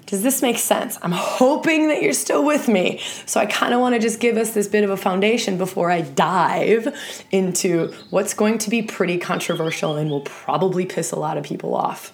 Does 0.06 0.22
this 0.22 0.42
make 0.42 0.58
sense? 0.58 0.98
I'm 1.02 1.12
hoping 1.12 1.88
that 1.88 2.02
you're 2.02 2.12
still 2.12 2.44
with 2.44 2.68
me. 2.68 3.00
So 3.26 3.40
I 3.40 3.46
kind 3.46 3.72
of 3.72 3.80
want 3.80 3.94
to 3.94 4.00
just 4.00 4.20
give 4.20 4.36
us 4.36 4.52
this 4.52 4.68
bit 4.68 4.84
of 4.84 4.90
a 4.90 4.96
foundation 4.96 5.56
before 5.56 5.90
I 5.90 6.02
dive 6.02 6.94
into 7.30 7.92
what's 8.10 8.34
going 8.34 8.58
to 8.58 8.70
be 8.70 8.82
pretty 8.82 9.18
controversial 9.18 9.96
and 9.96 10.10
will 10.10 10.20
probably 10.20 10.84
piss 10.84 11.10
a 11.10 11.16
lot 11.16 11.38
of 11.38 11.44
people 11.44 11.74
off. 11.74 12.12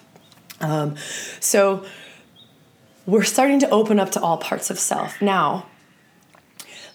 Um, 0.61 0.95
so 1.39 1.85
we're 3.05 3.23
starting 3.23 3.59
to 3.59 3.69
open 3.69 3.99
up 3.99 4.11
to 4.11 4.21
all 4.21 4.37
parts 4.37 4.69
of 4.69 4.79
self. 4.79 5.21
Now, 5.21 5.65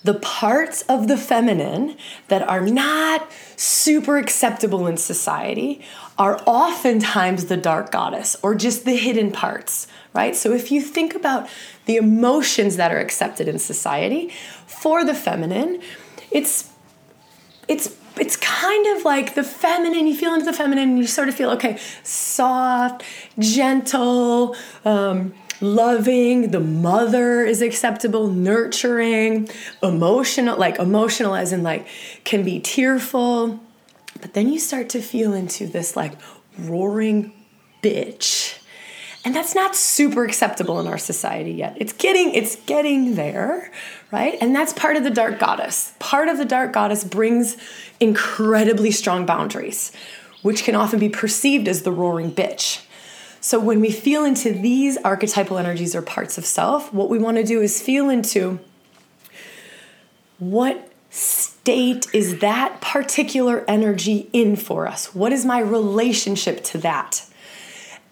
the 0.07 0.15
parts 0.15 0.83
of 0.83 1.09
the 1.09 1.17
feminine 1.17 1.97
that 2.29 2.41
are 2.49 2.61
not 2.61 3.29
super 3.57 4.17
acceptable 4.17 4.87
in 4.87 4.97
society 4.97 5.83
are 6.17 6.41
oftentimes 6.47 7.47
the 7.47 7.57
dark 7.57 7.91
goddess 7.91 8.37
or 8.43 8.55
just 8.55 8.85
the 8.85 8.97
hidden 8.97 9.33
parts, 9.33 9.89
right? 10.15 10.37
So 10.37 10.53
if 10.53 10.71
you 10.71 10.81
think 10.81 11.15
about 11.15 11.49
the 11.87 11.97
emotions 11.97 12.77
that 12.77 12.93
are 12.93 13.01
accepted 13.01 13.49
in 13.49 13.59
society 13.59 14.33
for 14.67 15.05
the 15.05 15.15
feminine, 15.15 15.83
it's 16.31 16.71
it's 17.67 17.97
it's 18.19 18.37
kind 18.37 18.97
of 18.97 19.05
like 19.05 19.35
the 19.35 19.43
feminine 19.43 20.07
you 20.07 20.15
feel 20.15 20.33
into 20.33 20.47
the 20.47 20.53
feminine 20.53 20.91
and 20.91 20.99
you 20.99 21.07
sort 21.07 21.29
of 21.29 21.35
feel 21.35 21.51
okay 21.51 21.79
soft 22.03 23.03
gentle 23.39 24.57
um, 24.85 25.35
loving, 25.61 26.51
the 26.51 26.61
mother 26.61 27.45
is 27.45 27.63
acceptable, 27.63 28.29
nurturing, 28.29 29.49
emotional, 29.83 30.59
like 30.59 30.79
emotional 30.79 31.35
as 31.35 31.53
in 31.53 31.63
like 31.63 31.87
can 32.25 32.45
be 32.45 32.61
tearful. 32.61 33.61
But 34.21 34.35
then 34.35 34.49
you 34.49 34.59
start 34.59 34.89
to 34.91 35.01
feel 35.01 35.33
into 35.35 35.67
this 35.67 35.97
like 35.97 36.13
roaring 36.59 37.33
bitch. 37.83 38.59
And 39.25 39.35
that's 39.35 39.57
not 39.57 39.75
super 39.75 40.25
acceptable 40.25 40.79
in 40.79 40.87
our 40.87 40.99
society 40.99 41.51
yet. 41.51 41.77
It's 41.81 41.93
getting 41.93 42.33
it's 42.33 42.57
getting 42.65 43.17
there, 43.17 43.73
right? 44.13 44.39
And 44.41 44.55
that's 44.55 44.73
part 44.73 44.97
of 44.97 45.03
the 45.03 45.11
dark 45.11 45.41
goddess. 45.41 45.95
Part 45.99 46.29
of 46.29 46.39
the 46.39 46.45
dark 46.45 46.73
goddess 46.73 47.03
brings 47.03 47.57
incredibly 47.99 48.93
strong 48.93 49.27
boundaries, 49.27 49.91
which 50.43 50.63
can 50.63 50.77
often 50.77 51.01
be 51.01 51.09
perceived 51.09 51.67
as 51.67 51.83
the 51.83 51.91
roaring 51.91 52.31
bitch. 52.31 52.86
So 53.47 53.61
when 53.61 53.81
we 53.81 53.93
feel 53.93 54.25
into 54.25 54.51
these 54.51 54.97
archetypal 55.05 55.57
energies 55.57 55.95
or 55.95 56.03
parts 56.03 56.37
of 56.37 56.45
self, 56.45 56.93
what 56.93 57.09
we 57.09 57.17
want 57.17 57.37
to 57.37 57.45
do 57.45 57.63
is 57.63 57.81
feel 57.81 58.11
into 58.11 58.59
what 60.41 60.91
state 61.11 62.09
is 62.13 62.41
that 62.41 62.81
particular 62.81 63.65
energy 63.69 64.29
in 64.33 64.57
for 64.57 64.89
us? 64.89 65.15
What 65.15 65.33
is 65.33 65.45
my 65.45 65.61
relationship 65.61 66.65
to 66.65 66.79
that? 66.79 67.25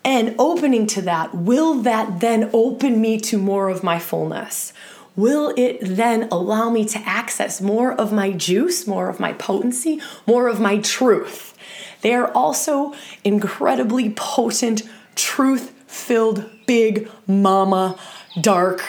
And 0.05 0.37
opening 0.39 0.87
to 0.87 1.03
that, 1.03 1.35
will 1.35 1.83
that 1.83 2.21
then 2.21 2.49
open 2.53 3.01
me 3.01 3.19
to 3.23 3.37
more 3.37 3.69
of 3.69 3.83
my 3.83 3.99
fullness? 3.99 4.73
Will 5.17 5.53
it 5.57 5.79
then 5.81 6.29
allow 6.31 6.71
me 6.71 6.85
to 6.85 6.99
access 7.01 7.61
more 7.61 7.93
of 7.93 8.13
my 8.13 8.31
juice, 8.31 8.87
more 8.87 9.09
of 9.09 9.19
my 9.19 9.33
potency, 9.33 10.01
more 10.29 10.47
of 10.47 10.61
my 10.61 10.79
truth? 10.79 11.59
They 12.03 12.15
are 12.15 12.31
also 12.31 12.95
incredibly 13.25 14.11
potent 14.11 14.83
truth 15.15 15.73
filled, 15.87 16.49
big 16.67 17.09
mama, 17.27 17.99
dark 18.41 18.83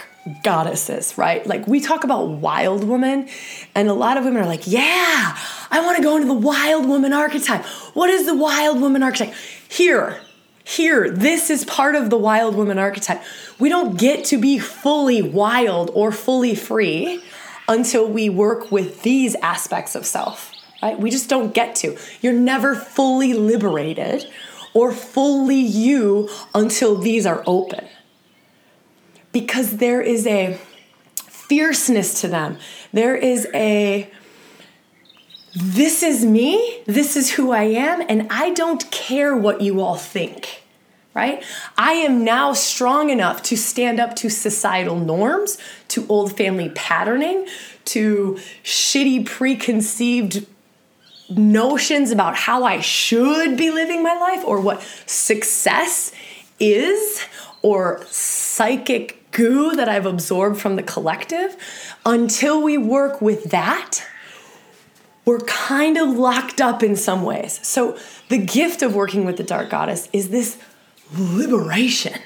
goddesses, 0.43 1.17
right? 1.17 1.45
Like 1.45 1.67
we 1.67 1.79
talk 1.79 2.03
about 2.03 2.27
wild 2.27 2.83
woman, 2.83 3.29
and 3.75 3.87
a 3.87 3.93
lot 3.93 4.17
of 4.17 4.25
women 4.25 4.41
are 4.41 4.47
like, 4.47 4.63
yeah, 4.65 5.37
I 5.71 5.81
want 5.83 5.97
to 5.97 6.03
go 6.03 6.15
into 6.15 6.27
the 6.27 6.33
wild 6.33 6.87
woman 6.87 7.13
archetype. 7.13 7.63
What 7.93 8.09
is 8.09 8.25
the 8.25 8.35
wild 8.35 8.81
woman 8.81 9.03
archetype? 9.03 9.33
Here, 9.69 10.19
here, 10.63 11.11
this 11.11 11.51
is 11.51 11.63
part 11.65 11.95
of 11.95 12.09
the 12.09 12.17
wild 12.17 12.55
woman 12.55 12.79
archetype. 12.79 13.21
We 13.59 13.69
don't 13.69 13.99
get 13.99 14.25
to 14.25 14.37
be 14.37 14.57
fully 14.57 15.21
wild 15.21 15.91
or 15.93 16.11
fully 16.11 16.55
free 16.55 17.23
until 17.67 18.07
we 18.07 18.29
work 18.29 18.71
with 18.71 19.03
these 19.03 19.35
aspects 19.35 19.93
of 19.95 20.05
self, 20.05 20.53
right? 20.81 20.99
We 20.99 21.11
just 21.11 21.29
don't 21.29 21.53
get 21.53 21.75
to. 21.77 21.97
You're 22.21 22.33
never 22.33 22.75
fully 22.75 23.33
liberated 23.33 24.25
or 24.75 24.91
fully 24.91 25.55
you 25.55 26.29
until 26.53 26.97
these 26.97 27.25
are 27.25 27.41
open. 27.47 27.87
Because 29.31 29.77
there 29.77 30.01
is 30.01 30.27
a 30.27 30.59
fierceness 31.27 32.21
to 32.21 32.27
them. 32.27 32.57
There 32.93 33.15
is 33.15 33.47
a 33.55 34.11
this 35.57 36.03
is 36.03 36.25
me, 36.25 36.83
this 36.85 37.15
is 37.15 37.31
who 37.31 37.51
I 37.51 37.63
am, 37.63 38.03
and 38.09 38.27
I 38.29 38.49
don't 38.49 38.91
care 38.91 39.37
what 39.37 39.61
you 39.61 39.79
all 39.79 39.95
think, 39.95 40.63
right? 41.13 41.41
I 41.77 41.93
am 41.93 42.25
now 42.25 42.51
strong 42.51 43.09
enough 43.09 43.41
to 43.43 43.55
stand 43.55 44.01
up 44.01 44.17
to 44.17 44.29
societal 44.29 44.99
norms, 44.99 45.57
to 45.87 46.05
old 46.09 46.35
family 46.35 46.73
patterning, 46.75 47.47
to 47.85 48.37
shitty 48.65 49.25
preconceived 49.25 50.45
notions 51.29 52.11
about 52.11 52.35
how 52.35 52.63
I 52.63 52.81
should 52.81 53.57
be 53.57 53.71
living 53.71 54.03
my 54.03 54.13
life 54.13 54.43
or 54.45 54.59
what 54.59 54.81
success 55.05 56.11
is 56.59 57.25
or 57.61 58.03
psychic 58.05 59.31
goo 59.31 59.75
that 59.75 59.89
I've 59.89 60.05
absorbed 60.05 60.59
from 60.59 60.75
the 60.75 60.83
collective, 60.83 61.57
until 62.05 62.61
we 62.61 62.77
work 62.77 63.21
with 63.21 63.45
that, 63.45 64.03
we're 65.25 65.39
kind 65.39 65.97
of 65.97 66.09
locked 66.09 66.61
up 66.61 66.83
in 66.83 66.95
some 66.95 67.23
ways. 67.23 67.59
So, 67.67 67.97
the 68.29 68.37
gift 68.37 68.81
of 68.81 68.95
working 68.95 69.25
with 69.25 69.37
the 69.37 69.43
dark 69.43 69.69
goddess 69.69 70.07
is 70.13 70.29
this 70.29 70.57
liberation 71.17 72.19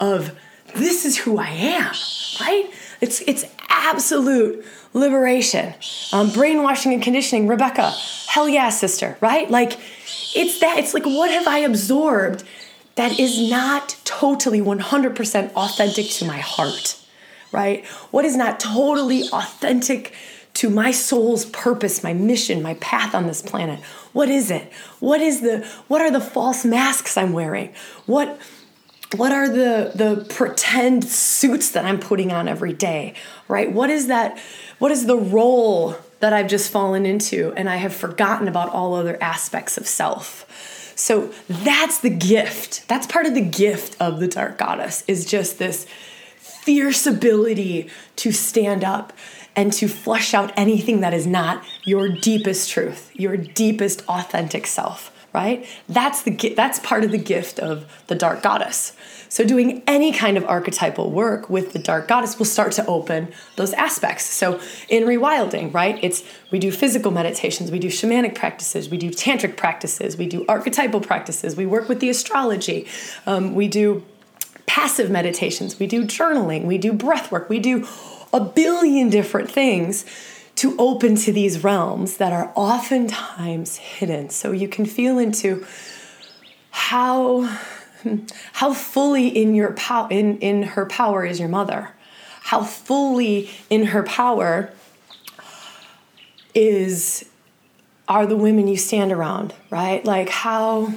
of 0.00 0.36
this 0.74 1.04
is 1.04 1.18
who 1.18 1.38
I 1.38 1.48
am, 1.48 1.92
right? 2.40 2.70
It's, 3.00 3.20
it's 3.22 3.44
absolute 3.68 4.64
liberation. 4.92 5.74
Um, 6.12 6.30
brainwashing 6.30 6.92
and 6.92 7.02
conditioning, 7.02 7.46
Rebecca, 7.48 7.90
hell 8.28 8.48
yeah, 8.48 8.70
sister, 8.70 9.16
right? 9.20 9.50
Like, 9.50 9.78
it's 10.34 10.60
that, 10.60 10.78
it's 10.78 10.94
like, 10.94 11.04
what 11.04 11.30
have 11.30 11.46
I 11.46 11.58
absorbed 11.58 12.44
that 12.96 13.18
is 13.18 13.50
not 13.50 13.96
totally 14.04 14.60
100% 14.60 15.52
authentic 15.54 16.06
to 16.10 16.24
my 16.24 16.38
heart, 16.38 16.96
right? 17.52 17.84
What 18.10 18.24
is 18.24 18.36
not 18.36 18.60
totally 18.60 19.28
authentic 19.32 20.14
to 20.54 20.70
my 20.70 20.92
soul's 20.92 21.44
purpose, 21.46 22.04
my 22.04 22.12
mission, 22.12 22.62
my 22.62 22.74
path 22.74 23.14
on 23.14 23.26
this 23.26 23.42
planet? 23.42 23.80
What 24.12 24.28
is 24.28 24.50
it? 24.50 24.72
What 25.00 25.20
is 25.20 25.40
the, 25.40 25.66
what 25.88 26.00
are 26.00 26.10
the 26.10 26.20
false 26.20 26.64
masks 26.64 27.16
I'm 27.16 27.32
wearing? 27.32 27.74
What, 28.06 28.38
what 29.16 29.32
are 29.32 29.48
the 29.48 29.92
the 29.94 30.24
pretend 30.28 31.04
suits 31.04 31.70
that 31.70 31.84
I'm 31.84 31.98
putting 31.98 32.32
on 32.32 32.48
every 32.48 32.72
day, 32.72 33.14
right? 33.48 33.70
What 33.70 33.90
is 33.90 34.08
that 34.08 34.38
what 34.78 34.90
is 34.90 35.06
the 35.06 35.16
role 35.16 35.96
that 36.20 36.32
I've 36.32 36.48
just 36.48 36.70
fallen 36.70 37.06
into 37.06 37.52
and 37.56 37.68
I 37.68 37.76
have 37.76 37.94
forgotten 37.94 38.48
about 38.48 38.70
all 38.70 38.94
other 38.94 39.16
aspects 39.22 39.76
of 39.76 39.86
self? 39.86 40.92
So 40.96 41.32
that's 41.48 42.00
the 42.00 42.10
gift. 42.10 42.86
That's 42.88 43.06
part 43.06 43.26
of 43.26 43.34
the 43.34 43.40
gift 43.40 44.00
of 44.00 44.20
the 44.20 44.28
dark 44.28 44.58
goddess 44.58 45.04
is 45.08 45.24
just 45.24 45.58
this 45.58 45.86
fierce 46.38 47.06
ability 47.06 47.90
to 48.16 48.32
stand 48.32 48.84
up 48.84 49.12
and 49.56 49.72
to 49.72 49.86
flush 49.86 50.34
out 50.34 50.52
anything 50.56 51.00
that 51.00 51.14
is 51.14 51.26
not 51.26 51.64
your 51.84 52.08
deepest 52.08 52.70
truth, 52.70 53.10
your 53.14 53.36
deepest 53.36 54.02
authentic 54.08 54.66
self 54.66 55.13
right? 55.34 55.66
That's 55.88 56.22
the 56.22 56.54
that's 56.56 56.78
part 56.78 57.04
of 57.04 57.10
the 57.10 57.18
gift 57.18 57.58
of 57.58 57.84
the 58.06 58.14
dark 58.14 58.42
goddess. 58.42 58.92
So 59.28 59.44
doing 59.44 59.82
any 59.88 60.12
kind 60.12 60.36
of 60.36 60.44
archetypal 60.44 61.10
work 61.10 61.50
with 61.50 61.72
the 61.72 61.80
dark 61.80 62.06
goddess 62.06 62.38
will 62.38 62.46
start 62.46 62.70
to 62.72 62.86
open 62.86 63.32
those 63.56 63.72
aspects. 63.72 64.24
So 64.26 64.60
in 64.88 65.02
rewilding, 65.02 65.74
right? 65.74 65.98
It's 66.02 66.22
we 66.52 66.60
do 66.60 66.70
physical 66.70 67.10
meditations, 67.10 67.72
we 67.72 67.80
do 67.80 67.88
shamanic 67.88 68.36
practices, 68.36 68.88
we 68.88 68.96
do 68.96 69.10
tantric 69.10 69.56
practices, 69.56 70.16
we 70.16 70.26
do 70.26 70.46
archetypal 70.48 71.00
practices, 71.00 71.56
we 71.56 71.66
work 71.66 71.88
with 71.88 71.98
the 71.98 72.10
astrology, 72.10 72.86
um, 73.26 73.56
we 73.56 73.66
do 73.66 74.04
passive 74.66 75.10
meditations, 75.10 75.80
we 75.80 75.88
do 75.88 76.04
journaling, 76.04 76.64
we 76.64 76.78
do 76.78 76.92
breath 76.92 77.32
work, 77.32 77.48
we 77.48 77.58
do 77.58 77.88
a 78.32 78.40
billion 78.40 79.10
different 79.10 79.50
things 79.50 80.04
to 80.56 80.76
open 80.78 81.16
to 81.16 81.32
these 81.32 81.64
realms 81.64 82.18
that 82.18 82.32
are 82.32 82.52
oftentimes 82.54 83.76
hidden. 83.76 84.30
So 84.30 84.52
you 84.52 84.68
can 84.68 84.86
feel 84.86 85.18
into 85.18 85.66
how 86.70 87.58
how 88.52 88.74
fully 88.74 89.28
in 89.28 89.54
your 89.54 89.72
power 89.72 90.08
in, 90.10 90.38
in 90.38 90.62
her 90.62 90.86
power 90.86 91.24
is 91.24 91.40
your 91.40 91.48
mother. 91.48 91.90
How 92.42 92.62
fully 92.62 93.50
in 93.70 93.86
her 93.86 94.02
power 94.02 94.70
is 96.54 97.28
are 98.06 98.26
the 98.26 98.36
women 98.36 98.68
you 98.68 98.76
stand 98.76 99.12
around, 99.12 99.54
right? 99.70 100.04
Like 100.04 100.28
how 100.28 100.94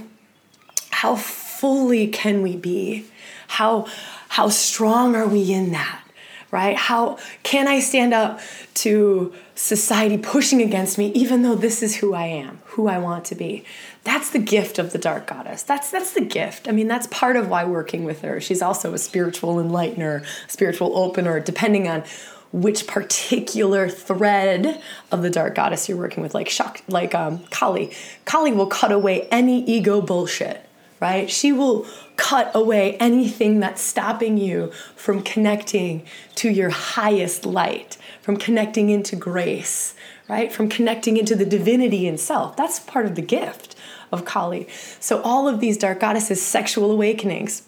how 0.92 1.16
fully 1.16 2.08
can 2.08 2.42
we 2.42 2.58
be? 2.58 3.06
How 3.48 3.88
how 4.28 4.50
strong 4.50 5.16
are 5.16 5.28
we 5.28 5.52
in 5.52 5.72
that? 5.72 6.04
right? 6.52 6.76
How 6.76 7.18
can 7.44 7.68
I 7.68 7.80
stand 7.80 8.14
up 8.14 8.40
to 8.76 9.34
society 9.58 10.18
pushing 10.18 10.62
against 10.62 10.98
me, 10.98 11.12
even 11.14 11.42
though 11.42 11.56
this 11.56 11.84
is 11.84 11.98
who 11.98 12.14
I 12.14 12.26
am, 12.28 12.62
who 12.66 12.88
I 12.88 12.98
want 13.00 13.26
to 13.26 13.36
be? 13.36 13.66
that's 14.08 14.30
the 14.30 14.40
gift 14.40 14.80
of 14.80 14.94
the 14.94 14.98
dark 14.98 15.28
goddess. 15.28 15.64
That's 15.64 15.92
that's 15.92 16.14
the 16.14 16.22
gift. 16.22 16.70
I 16.70 16.72
mean, 16.72 16.88
that's 16.88 17.08
part 17.08 17.36
of 17.36 17.50
why 17.50 17.66
working 17.66 18.06
with 18.06 18.22
her. 18.22 18.40
She's 18.40 18.62
also 18.62 18.94
a 18.94 18.98
spiritual 18.98 19.56
enlightener, 19.56 20.26
spiritual 20.48 20.98
opener, 20.98 21.42
depending 21.42 21.90
on 21.90 22.06
which 22.54 22.88
particular 22.88 23.90
thread 23.90 24.82
of 25.12 25.24
the 25.24 25.30
dark 25.30 25.56
goddess 25.56 25.90
you're 25.90 25.98
working 25.98 26.24
with. 26.24 26.34
Like 26.34 26.48
Shak, 26.48 26.86
like 26.88 27.14
um, 27.14 27.40
Kali. 27.52 27.92
Kali 28.24 28.54
will 28.54 28.68
cut 28.68 28.94
away 28.94 29.28
any 29.30 29.62
ego 29.66 30.00
bullshit. 30.00 30.67
Right? 31.00 31.30
She 31.30 31.52
will 31.52 31.86
cut 32.16 32.52
away 32.56 32.98
anything 32.98 33.60
that's 33.60 33.82
stopping 33.82 34.38
you 34.38 34.72
from 34.96 35.22
connecting 35.22 36.04
to 36.36 36.50
your 36.50 36.72
highest 36.72 37.46
light, 37.46 37.98
from 38.22 38.38
connecting 38.38 38.90
into 38.90 39.16
grace, 39.16 39.94
right? 40.28 40.52
From 40.52 40.68
connecting 40.70 41.18
into 41.18 41.36
the 41.36 41.46
divinity 41.46 42.08
in 42.08 42.18
self. 42.18 42.58
That's 42.58 42.80
part 42.80 43.06
of 43.06 43.16
the 43.16 43.22
gift 43.22 43.76
of 44.12 44.26
Kali. 44.26 44.68
So 45.00 45.22
all 45.22 45.48
of 45.48 45.60
these 45.60 45.78
dark 45.78 46.00
goddesses, 46.00 46.42
sexual 46.42 46.92
awakenings, 46.92 47.64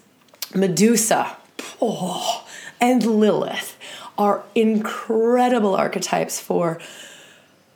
Medusa, 0.54 1.36
oh, 1.80 2.44
and 2.80 3.04
Lilith 3.04 3.76
are 4.18 4.42
incredible 4.54 5.74
archetypes 5.74 6.40
for 6.40 6.80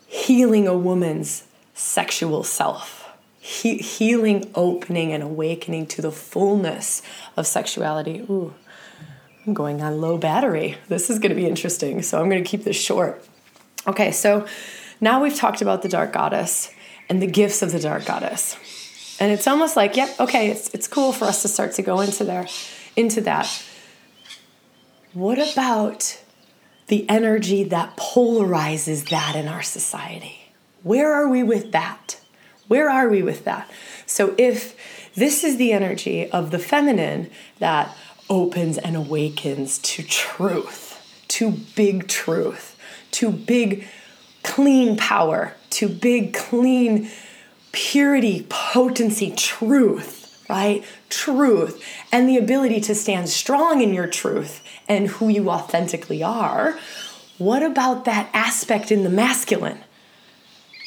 healing 0.06 0.66
a 0.66 0.76
woman's 0.76 1.44
sexual 1.74 2.42
self. 2.42 3.03
He- 3.44 3.76
healing, 3.76 4.50
opening, 4.54 5.12
and 5.12 5.22
awakening 5.22 5.88
to 5.88 6.00
the 6.00 6.10
fullness 6.10 7.02
of 7.36 7.46
sexuality. 7.46 8.20
Ooh, 8.20 8.54
I'm 9.46 9.52
going 9.52 9.82
on 9.82 10.00
low 10.00 10.16
battery. 10.16 10.78
This 10.88 11.10
is 11.10 11.18
going 11.18 11.28
to 11.28 11.36
be 11.36 11.46
interesting, 11.46 12.00
so 12.00 12.18
I'm 12.18 12.30
going 12.30 12.42
to 12.42 12.48
keep 12.48 12.64
this 12.64 12.80
short. 12.80 13.22
Okay, 13.86 14.12
so 14.12 14.46
now 14.98 15.22
we've 15.22 15.36
talked 15.36 15.60
about 15.60 15.82
the 15.82 15.90
dark 15.90 16.14
goddess 16.14 16.72
and 17.10 17.20
the 17.20 17.26
gifts 17.26 17.60
of 17.60 17.70
the 17.70 17.78
dark 17.78 18.06
goddess. 18.06 18.56
And 19.20 19.30
it's 19.30 19.46
almost 19.46 19.76
like, 19.76 19.94
yep, 19.94 20.18
okay, 20.18 20.48
it's, 20.50 20.72
it's 20.72 20.88
cool 20.88 21.12
for 21.12 21.26
us 21.26 21.42
to 21.42 21.48
start 21.48 21.72
to 21.72 21.82
go 21.82 22.00
into 22.00 22.24
there, 22.24 22.46
into 22.96 23.20
that. 23.20 23.62
What 25.12 25.36
about 25.52 26.18
the 26.86 27.06
energy 27.10 27.62
that 27.64 27.98
polarizes 27.98 29.10
that 29.10 29.36
in 29.36 29.48
our 29.48 29.62
society? 29.62 30.50
Where 30.82 31.12
are 31.12 31.28
we 31.28 31.42
with 31.42 31.72
that? 31.72 32.20
Where 32.68 32.90
are 32.90 33.08
we 33.08 33.22
with 33.22 33.44
that? 33.44 33.70
So 34.06 34.34
if 34.38 34.76
this 35.14 35.44
is 35.44 35.56
the 35.56 35.72
energy 35.72 36.30
of 36.30 36.50
the 36.50 36.58
feminine 36.58 37.30
that 37.58 37.96
opens 38.28 38.78
and 38.78 38.96
awakens 38.96 39.78
to 39.78 40.02
truth, 40.02 41.24
to 41.28 41.52
big 41.76 42.08
truth, 42.08 42.76
to 43.12 43.30
big 43.30 43.86
clean 44.42 44.96
power, 44.96 45.54
to 45.70 45.88
big, 45.88 46.34
clean 46.34 47.10
purity, 47.72 48.46
potency, 48.48 49.32
truth, 49.36 50.44
right? 50.48 50.84
Truth, 51.08 51.84
and 52.12 52.28
the 52.28 52.36
ability 52.36 52.80
to 52.82 52.94
stand 52.94 53.28
strong 53.28 53.80
in 53.80 53.92
your 53.92 54.06
truth 54.06 54.62
and 54.88 55.08
who 55.08 55.28
you 55.28 55.50
authentically 55.50 56.22
are. 56.22 56.78
What 57.38 57.62
about 57.62 58.04
that 58.04 58.30
aspect 58.32 58.92
in 58.92 59.02
the 59.02 59.10
masculine? 59.10 59.83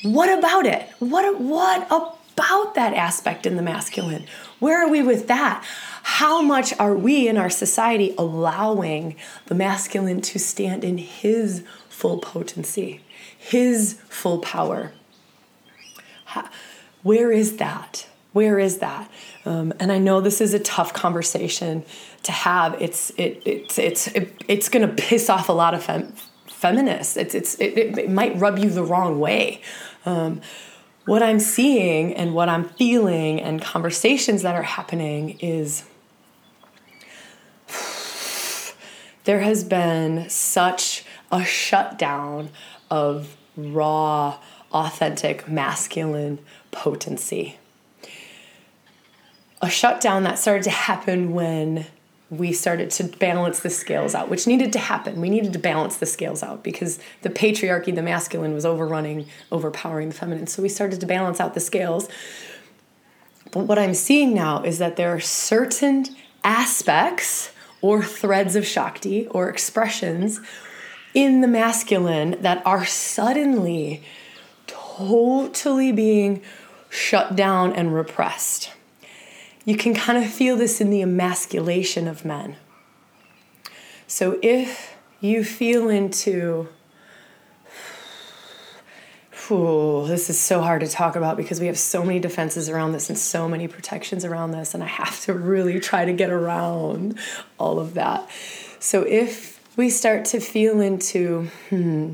What 0.03 0.37
about 0.37 0.65
it? 0.65 0.87
What, 0.99 1.39
what 1.39 1.87
about 1.91 2.75
that 2.75 2.93
aspect 2.93 3.45
in 3.45 3.55
the 3.55 3.61
masculine? 3.61 4.25
Where 4.59 4.85
are 4.85 4.89
we 4.89 5.01
with 5.01 5.27
that? 5.27 5.63
How 6.03 6.41
much 6.41 6.73
are 6.79 6.95
we 6.95 7.27
in 7.27 7.37
our 7.37 7.49
society 7.49 8.13
allowing 8.17 9.15
the 9.47 9.55
masculine 9.55 10.21
to 10.21 10.39
stand 10.39 10.83
in 10.83 10.97
his 10.97 11.63
full 11.89 12.19
potency? 12.19 13.01
His 13.37 13.99
full 14.07 14.39
power. 14.39 14.93
Where 17.03 17.31
is 17.31 17.57
that? 17.57 18.07
Where 18.33 18.59
is 18.59 18.79
that? 18.79 19.09
Um, 19.45 19.73
and 19.79 19.91
I 19.91 19.97
know 19.97 20.21
this 20.21 20.41
is 20.41 20.53
a 20.53 20.59
tough 20.59 20.93
conversation 20.93 21.83
to 22.23 22.31
have. 22.31 22.79
It's 22.81 23.09
it, 23.11 23.41
it's 23.45 23.79
it's 23.79 24.07
it, 24.07 24.43
it's 24.47 24.69
going 24.69 24.87
to 24.87 24.93
piss 24.93 25.29
off 25.29 25.49
a 25.49 25.53
lot 25.53 25.73
of 25.73 25.83
fem- 25.83 26.13
feminists. 26.57 27.15
It's 27.17 27.35
it's 27.35 27.55
it, 27.55 27.97
it, 27.97 28.09
might 28.09 28.35
rub 28.37 28.57
you 28.57 28.69
the 28.69 28.83
wrong 28.83 29.19
way. 29.19 29.61
Um, 30.05 30.41
what 31.05 31.21
I'm 31.21 31.39
seeing 31.39 32.13
and 32.15 32.33
what 32.33 32.49
I'm 32.49 32.65
feeling 32.65 33.39
and 33.39 33.61
conversations 33.61 34.41
that 34.41 34.55
are 34.55 34.63
happening 34.63 35.37
is 35.39 35.83
there 39.25 39.41
has 39.41 39.63
been 39.63 40.27
such 40.29 41.05
a 41.31 41.43
shutdown 41.45 42.49
of 42.89 43.37
raw, 43.55 44.39
authentic, 44.71 45.47
masculine 45.47 46.39
potency. 46.71 47.57
A 49.61 49.69
shutdown 49.69 50.23
that 50.23 50.39
started 50.39 50.63
to 50.63 50.71
happen 50.71 51.33
when 51.33 51.85
we 52.29 52.51
started 52.51 52.91
to 52.91 53.05
balance 53.05 53.61
the 53.61 53.69
scales 53.69 54.13
out, 54.13 54.29
which 54.29 54.47
needed 54.47 54.73
to 54.73 54.79
happen. 54.79 55.21
We 55.21 55.29
needed 55.29 55.53
to 55.53 55.59
balance 55.59 55.97
the 55.97 56.05
scales 56.05 56.43
out 56.43 56.61
because 56.63 56.99
the 57.21 57.29
patriarchy, 57.29 57.95
the 57.95 58.01
masculine, 58.01 58.53
was 58.53 58.65
overrunning, 58.65 59.27
overpowering 59.51 60.09
the 60.09 60.15
feminine. 60.15 60.47
So 60.47 60.61
we 60.61 60.69
started 60.69 60.99
to 60.99 61.05
balance 61.05 61.39
out 61.39 61.53
the 61.53 61.61
scales. 61.61 62.09
But 63.51 63.65
what 63.65 63.79
I'm 63.79 63.93
seeing 63.93 64.33
now 64.33 64.61
is 64.63 64.77
that 64.79 64.97
there 64.97 65.13
are 65.13 65.21
certain 65.21 66.05
aspects 66.43 67.51
or 67.81 68.03
threads 68.03 68.55
of 68.55 68.65
Shakti 68.65 69.27
or 69.27 69.49
expressions 69.49 70.41
in 71.13 71.39
the 71.41 71.47
masculine 71.47 72.37
that 72.41 72.61
are 72.65 72.85
suddenly 72.85 74.03
totally 74.67 75.93
being 75.93 76.41
shut 76.89 77.35
down 77.35 77.73
and 77.73 77.93
repressed. 77.93 78.71
You 79.67 79.75
can 79.75 79.93
kind 79.93 80.23
of 80.23 80.31
feel 80.31 80.55
this 80.55 80.79
in 80.79 80.89
the 80.89 81.01
emasculation 81.01 82.07
of 82.07 82.23
men. 82.23 82.55
So 84.07 84.39
if 84.41 84.95
you 85.19 85.43
feel 85.43 85.89
into, 85.89 86.69
Ooh, 89.51 90.05
this 90.07 90.29
is 90.29 90.39
so 90.39 90.61
hard 90.61 90.79
to 90.81 90.87
talk 90.87 91.17
about 91.17 91.35
because 91.35 91.59
we 91.59 91.67
have 91.67 91.77
so 91.77 92.01
many 92.01 92.17
defenses 92.17 92.69
around 92.69 92.93
this 92.93 93.09
and 93.09 93.17
so 93.17 93.49
many 93.49 93.67
protections 93.67 94.23
around 94.23 94.51
this, 94.51 94.73
and 94.73 94.81
I 94.81 94.87
have 94.87 95.19
to 95.21 95.33
really 95.33 95.81
try 95.81 96.05
to 96.05 96.13
get 96.13 96.29
around 96.29 97.19
all 97.57 97.77
of 97.77 97.95
that. 97.95 98.29
So 98.79 99.03
if 99.03 99.59
we 99.75 99.89
start 99.89 100.23
to 100.25 100.39
feel 100.39 100.79
into 100.79 101.49
hmm, 101.69 102.13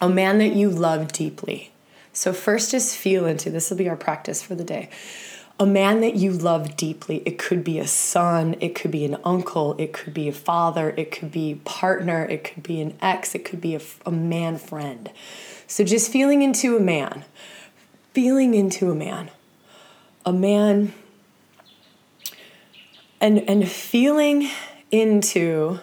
a 0.00 0.08
man 0.08 0.38
that 0.38 0.54
you 0.54 0.70
love 0.70 1.12
deeply. 1.12 1.70
So, 2.14 2.32
first, 2.32 2.72
just 2.72 2.96
feel 2.96 3.24
into 3.24 3.48
this 3.48 3.70
will 3.70 3.78
be 3.78 3.88
our 3.88 3.96
practice 3.96 4.42
for 4.42 4.54
the 4.54 4.64
day. 4.64 4.90
A 5.62 5.66
man 5.66 6.00
that 6.00 6.16
you 6.16 6.32
love 6.32 6.76
deeply. 6.76 7.22
It 7.24 7.38
could 7.38 7.62
be 7.62 7.78
a 7.78 7.86
son, 7.86 8.56
it 8.58 8.74
could 8.74 8.90
be 8.90 9.04
an 9.04 9.16
uncle, 9.22 9.76
it 9.78 9.92
could 9.92 10.12
be 10.12 10.26
a 10.26 10.32
father, 10.32 10.92
it 10.96 11.12
could 11.12 11.30
be 11.30 11.60
partner, 11.64 12.24
it 12.24 12.42
could 12.42 12.64
be 12.64 12.80
an 12.80 12.96
ex, 13.00 13.36
it 13.36 13.44
could 13.44 13.60
be 13.60 13.76
a, 13.76 13.80
a 14.04 14.10
man 14.10 14.58
friend. 14.58 15.08
So, 15.68 15.84
just 15.84 16.10
feeling 16.10 16.42
into 16.42 16.76
a 16.76 16.80
man, 16.80 17.24
feeling 18.12 18.54
into 18.54 18.90
a 18.90 18.94
man, 18.96 19.30
a 20.26 20.32
man, 20.32 20.94
and, 23.20 23.48
and 23.48 23.70
feeling 23.70 24.50
into 24.90 25.78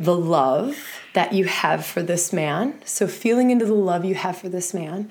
the 0.00 0.16
love 0.16 1.02
that 1.12 1.34
you 1.34 1.44
have 1.44 1.84
for 1.84 2.02
this 2.02 2.32
man. 2.32 2.80
So, 2.86 3.08
feeling 3.08 3.50
into 3.50 3.66
the 3.66 3.74
love 3.74 4.06
you 4.06 4.14
have 4.14 4.38
for 4.38 4.48
this 4.48 4.72
man. 4.72 5.10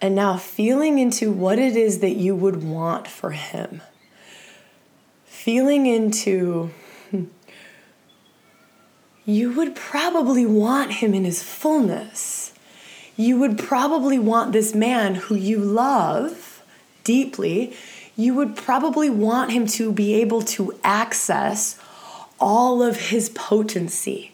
And 0.00 0.14
now 0.14 0.36
feeling 0.36 0.98
into 0.98 1.32
what 1.32 1.58
it 1.58 1.76
is 1.76 1.98
that 2.00 2.14
you 2.14 2.34
would 2.34 2.62
want 2.62 3.08
for 3.08 3.30
him. 3.30 3.82
Feeling 5.24 5.86
into 5.86 6.70
hmm, 7.10 7.24
you 9.24 9.52
would 9.52 9.74
probably 9.74 10.46
want 10.46 10.92
him 10.92 11.14
in 11.14 11.24
his 11.24 11.42
fullness. 11.42 12.52
You 13.16 13.38
would 13.40 13.58
probably 13.58 14.18
want 14.18 14.52
this 14.52 14.74
man 14.74 15.16
who 15.16 15.34
you 15.34 15.58
love 15.58 16.62
deeply, 17.02 17.74
you 18.16 18.34
would 18.34 18.54
probably 18.54 19.08
want 19.08 19.50
him 19.50 19.66
to 19.66 19.90
be 19.90 20.14
able 20.14 20.42
to 20.42 20.78
access 20.84 21.78
all 22.38 22.82
of 22.82 22.96
his 23.08 23.28
potency, 23.30 24.32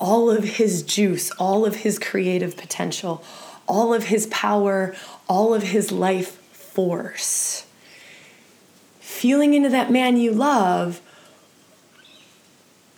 all 0.00 0.30
of 0.30 0.42
his 0.44 0.82
juice, 0.82 1.30
all 1.32 1.64
of 1.64 1.76
his 1.76 1.98
creative 1.98 2.56
potential, 2.56 3.22
all 3.68 3.94
of 3.94 4.04
his 4.04 4.26
power, 4.26 4.96
all 5.28 5.54
of 5.54 5.62
his 5.62 5.92
life 5.92 6.32
force. 6.52 7.66
Feeling 8.98 9.54
into 9.54 9.68
that 9.68 9.90
man 9.90 10.16
you 10.16 10.32
love, 10.32 11.00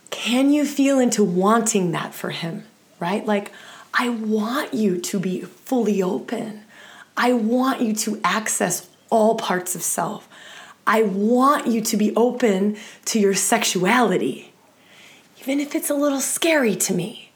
can 0.09 0.51
you 0.51 0.65
feel 0.65 0.99
into 0.99 1.23
wanting 1.23 1.91
that 1.91 2.13
for 2.13 2.29
him, 2.29 2.65
right? 2.99 3.25
Like, 3.25 3.51
I 3.93 4.09
want 4.09 4.73
you 4.73 4.99
to 4.99 5.19
be 5.19 5.41
fully 5.41 6.01
open. 6.01 6.63
I 7.17 7.33
want 7.33 7.81
you 7.81 7.93
to 7.93 8.21
access 8.23 8.89
all 9.09 9.35
parts 9.35 9.75
of 9.75 9.81
self. 9.81 10.29
I 10.87 11.03
want 11.03 11.67
you 11.67 11.81
to 11.81 11.97
be 11.97 12.15
open 12.15 12.77
to 13.05 13.19
your 13.19 13.33
sexuality, 13.33 14.53
even 15.41 15.59
if 15.59 15.75
it's 15.75 15.89
a 15.89 15.95
little 15.95 16.21
scary 16.21 16.75
to 16.75 16.93
me. 16.93 17.31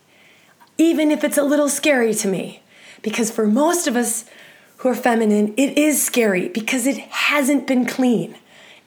Even 0.78 1.10
if 1.10 1.24
it's 1.24 1.38
a 1.38 1.44
little 1.44 1.70
scary 1.70 2.14
to 2.14 2.28
me. 2.28 2.62
Because 3.06 3.30
for 3.30 3.46
most 3.46 3.86
of 3.86 3.96
us 3.96 4.26
who 4.78 4.90
are 4.90 4.96
feminine, 4.96 5.54
it 5.58 5.78
is 5.78 6.04
scary 6.04 6.50
because 6.50 6.88
it 6.88 6.98
hasn't 6.98 7.68
been 7.68 7.86
clean. 7.86 8.36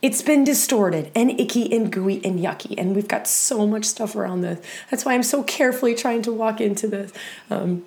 It's 0.02 0.22
been 0.22 0.42
distorted 0.42 1.12
and 1.14 1.38
icky 1.38 1.72
and 1.72 1.92
gooey 1.92 2.20
and 2.24 2.40
yucky. 2.40 2.74
And 2.76 2.96
we've 2.96 3.06
got 3.06 3.28
so 3.28 3.64
much 3.64 3.84
stuff 3.84 4.16
around 4.16 4.40
this. 4.40 4.58
That's 4.90 5.04
why 5.04 5.14
I'm 5.14 5.22
so 5.22 5.44
carefully 5.44 5.94
trying 5.94 6.22
to 6.22 6.32
walk 6.32 6.60
into 6.60 6.88
this. 6.88 7.12
Um, 7.48 7.84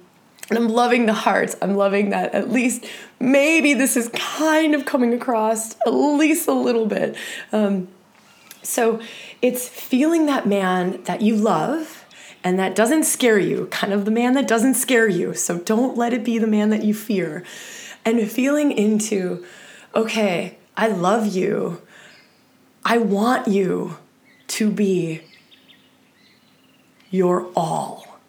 and 0.48 0.58
I'm 0.58 0.70
loving 0.70 1.06
the 1.06 1.14
hearts. 1.14 1.58
I'm 1.62 1.76
loving 1.76 2.12
that 2.12 2.34
at 2.34 2.50
least 2.50 2.86
maybe 3.20 3.74
this 3.74 3.98
is 3.98 4.10
kind 4.14 4.74
of 4.74 4.86
coming 4.86 5.14
across 5.14 5.76
at 5.86 5.94
least 5.94 6.48
a 6.48 6.54
little 6.54 6.86
bit. 6.86 7.18
Um, 7.52 7.90
so 8.64 9.02
it's 9.42 9.68
feeling 9.68 10.28
that 10.28 10.48
man 10.48 11.04
that 11.04 11.22
you 11.22 11.36
love 11.36 12.01
and 12.44 12.58
that 12.60 12.76
doesn't 12.76 13.04
scare 13.04 13.40
you, 13.40 13.68
kind 13.68 13.94
of 13.94 14.06
the 14.06 14.12
man 14.12 14.34
that 14.34 14.48
doesn't 14.48 14.74
scare 14.74 15.08
you. 15.08 15.34
So 15.34 15.60
don't 15.60 15.98
let 15.98 16.14
it 16.14 16.24
be 16.24 16.40
the 16.40 16.48
man 16.48 16.70
that 16.72 16.84
you 16.84 16.94
fear. 16.94 17.44
And 18.04 18.30
feeling 18.30 18.72
into, 18.72 19.46
okay, 19.96 20.58
I 20.76 20.88
love 20.88 21.28
you. 21.28 21.82
I 22.84 22.98
want 22.98 23.48
you 23.48 23.98
to 24.48 24.72
be 24.72 25.22
your 27.12 27.48
all. 27.56 28.20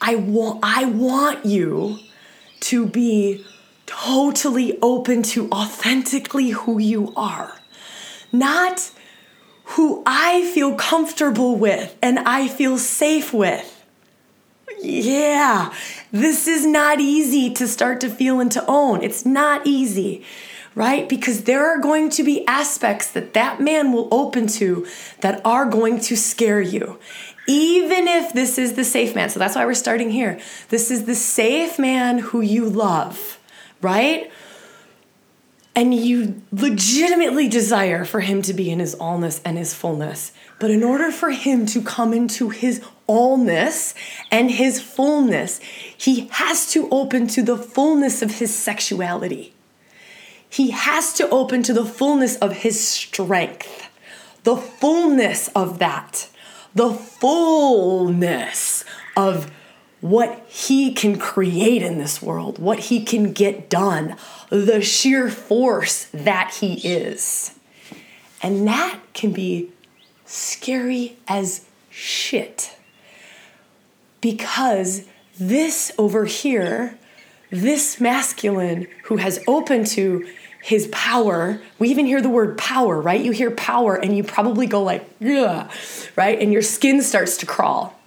I 0.00 0.16
want 0.16 0.60
I 0.62 0.84
want 0.84 1.46
you 1.46 1.98
to 2.60 2.86
be 2.86 3.44
totally 3.86 4.78
open 4.82 5.22
to 5.22 5.48
authentically 5.50 6.50
who 6.50 6.78
you 6.78 7.12
are. 7.16 7.58
Not 8.32 8.90
who 9.70 10.02
I 10.04 10.50
feel 10.52 10.74
comfortable 10.74 11.54
with 11.54 11.96
and 12.02 12.18
I 12.20 12.48
feel 12.48 12.76
safe 12.76 13.32
with. 13.32 13.84
Yeah, 14.82 15.72
this 16.10 16.48
is 16.48 16.66
not 16.66 17.00
easy 17.00 17.52
to 17.54 17.68
start 17.68 18.00
to 18.00 18.08
feel 18.08 18.40
and 18.40 18.50
to 18.52 18.64
own. 18.66 19.02
It's 19.02 19.24
not 19.24 19.66
easy, 19.66 20.24
right? 20.74 21.08
Because 21.08 21.44
there 21.44 21.66
are 21.66 21.78
going 21.78 22.10
to 22.10 22.24
be 22.24 22.46
aspects 22.46 23.12
that 23.12 23.34
that 23.34 23.60
man 23.60 23.92
will 23.92 24.08
open 24.10 24.48
to 24.48 24.86
that 25.20 25.40
are 25.44 25.66
going 25.66 26.00
to 26.00 26.16
scare 26.16 26.60
you. 26.60 26.98
Even 27.46 28.08
if 28.08 28.32
this 28.32 28.58
is 28.58 28.72
the 28.72 28.84
safe 28.84 29.14
man. 29.14 29.28
So 29.28 29.38
that's 29.38 29.54
why 29.54 29.64
we're 29.66 29.74
starting 29.74 30.10
here. 30.10 30.40
This 30.70 30.90
is 30.90 31.04
the 31.04 31.14
safe 31.14 31.78
man 31.78 32.18
who 32.18 32.40
you 32.40 32.68
love, 32.68 33.38
right? 33.82 34.30
And 35.74 35.94
you 35.94 36.42
legitimately 36.50 37.48
desire 37.48 38.04
for 38.04 38.20
him 38.20 38.42
to 38.42 38.52
be 38.52 38.70
in 38.70 38.80
his 38.80 38.94
allness 38.96 39.40
and 39.44 39.56
his 39.56 39.72
fullness. 39.74 40.32
But 40.58 40.70
in 40.70 40.82
order 40.82 41.10
for 41.10 41.30
him 41.30 41.64
to 41.66 41.80
come 41.80 42.12
into 42.12 42.50
his 42.50 42.82
allness 43.08 43.94
and 44.30 44.50
his 44.50 44.80
fullness, 44.80 45.58
he 45.96 46.28
has 46.32 46.70
to 46.72 46.88
open 46.90 47.26
to 47.28 47.42
the 47.42 47.56
fullness 47.56 48.20
of 48.20 48.38
his 48.38 48.54
sexuality. 48.54 49.54
He 50.48 50.70
has 50.70 51.12
to 51.14 51.28
open 51.28 51.62
to 51.62 51.72
the 51.72 51.86
fullness 51.86 52.36
of 52.36 52.58
his 52.58 52.84
strength, 52.86 53.88
the 54.42 54.56
fullness 54.56 55.48
of 55.54 55.78
that, 55.78 56.28
the 56.74 56.92
fullness 56.92 58.84
of 59.16 59.50
what 60.00 60.42
he 60.48 60.92
can 60.92 61.18
create 61.18 61.82
in 61.82 61.98
this 61.98 62.22
world, 62.22 62.58
what 62.58 62.78
he 62.78 63.04
can 63.04 63.32
get 63.32 63.68
done, 63.68 64.16
the 64.48 64.80
sheer 64.80 65.28
force 65.28 66.06
that 66.12 66.54
he 66.60 66.74
is. 66.86 67.54
And 68.42 68.66
that 68.66 68.98
can 69.12 69.32
be 69.32 69.70
scary 70.24 71.18
as 71.28 71.66
shit. 71.90 72.76
Because 74.20 75.06
this 75.38 75.92
over 75.98 76.24
here, 76.24 76.98
this 77.50 78.00
masculine 78.00 78.86
who 79.04 79.18
has 79.18 79.42
opened 79.46 79.86
to 79.88 80.26
his 80.62 80.88
power, 80.92 81.60
we 81.78 81.88
even 81.90 82.06
hear 82.06 82.22
the 82.22 82.28
word 82.28 82.56
power, 82.56 83.00
right? 83.00 83.20
You 83.20 83.32
hear 83.32 83.50
power 83.50 83.96
and 83.96 84.16
you 84.16 84.22
probably 84.22 84.66
go 84.66 84.82
like, 84.82 85.08
yeah, 85.18 85.70
right? 86.16 86.38
And 86.38 86.52
your 86.52 86.62
skin 86.62 87.02
starts 87.02 87.36
to 87.38 87.46
crawl 87.46 87.99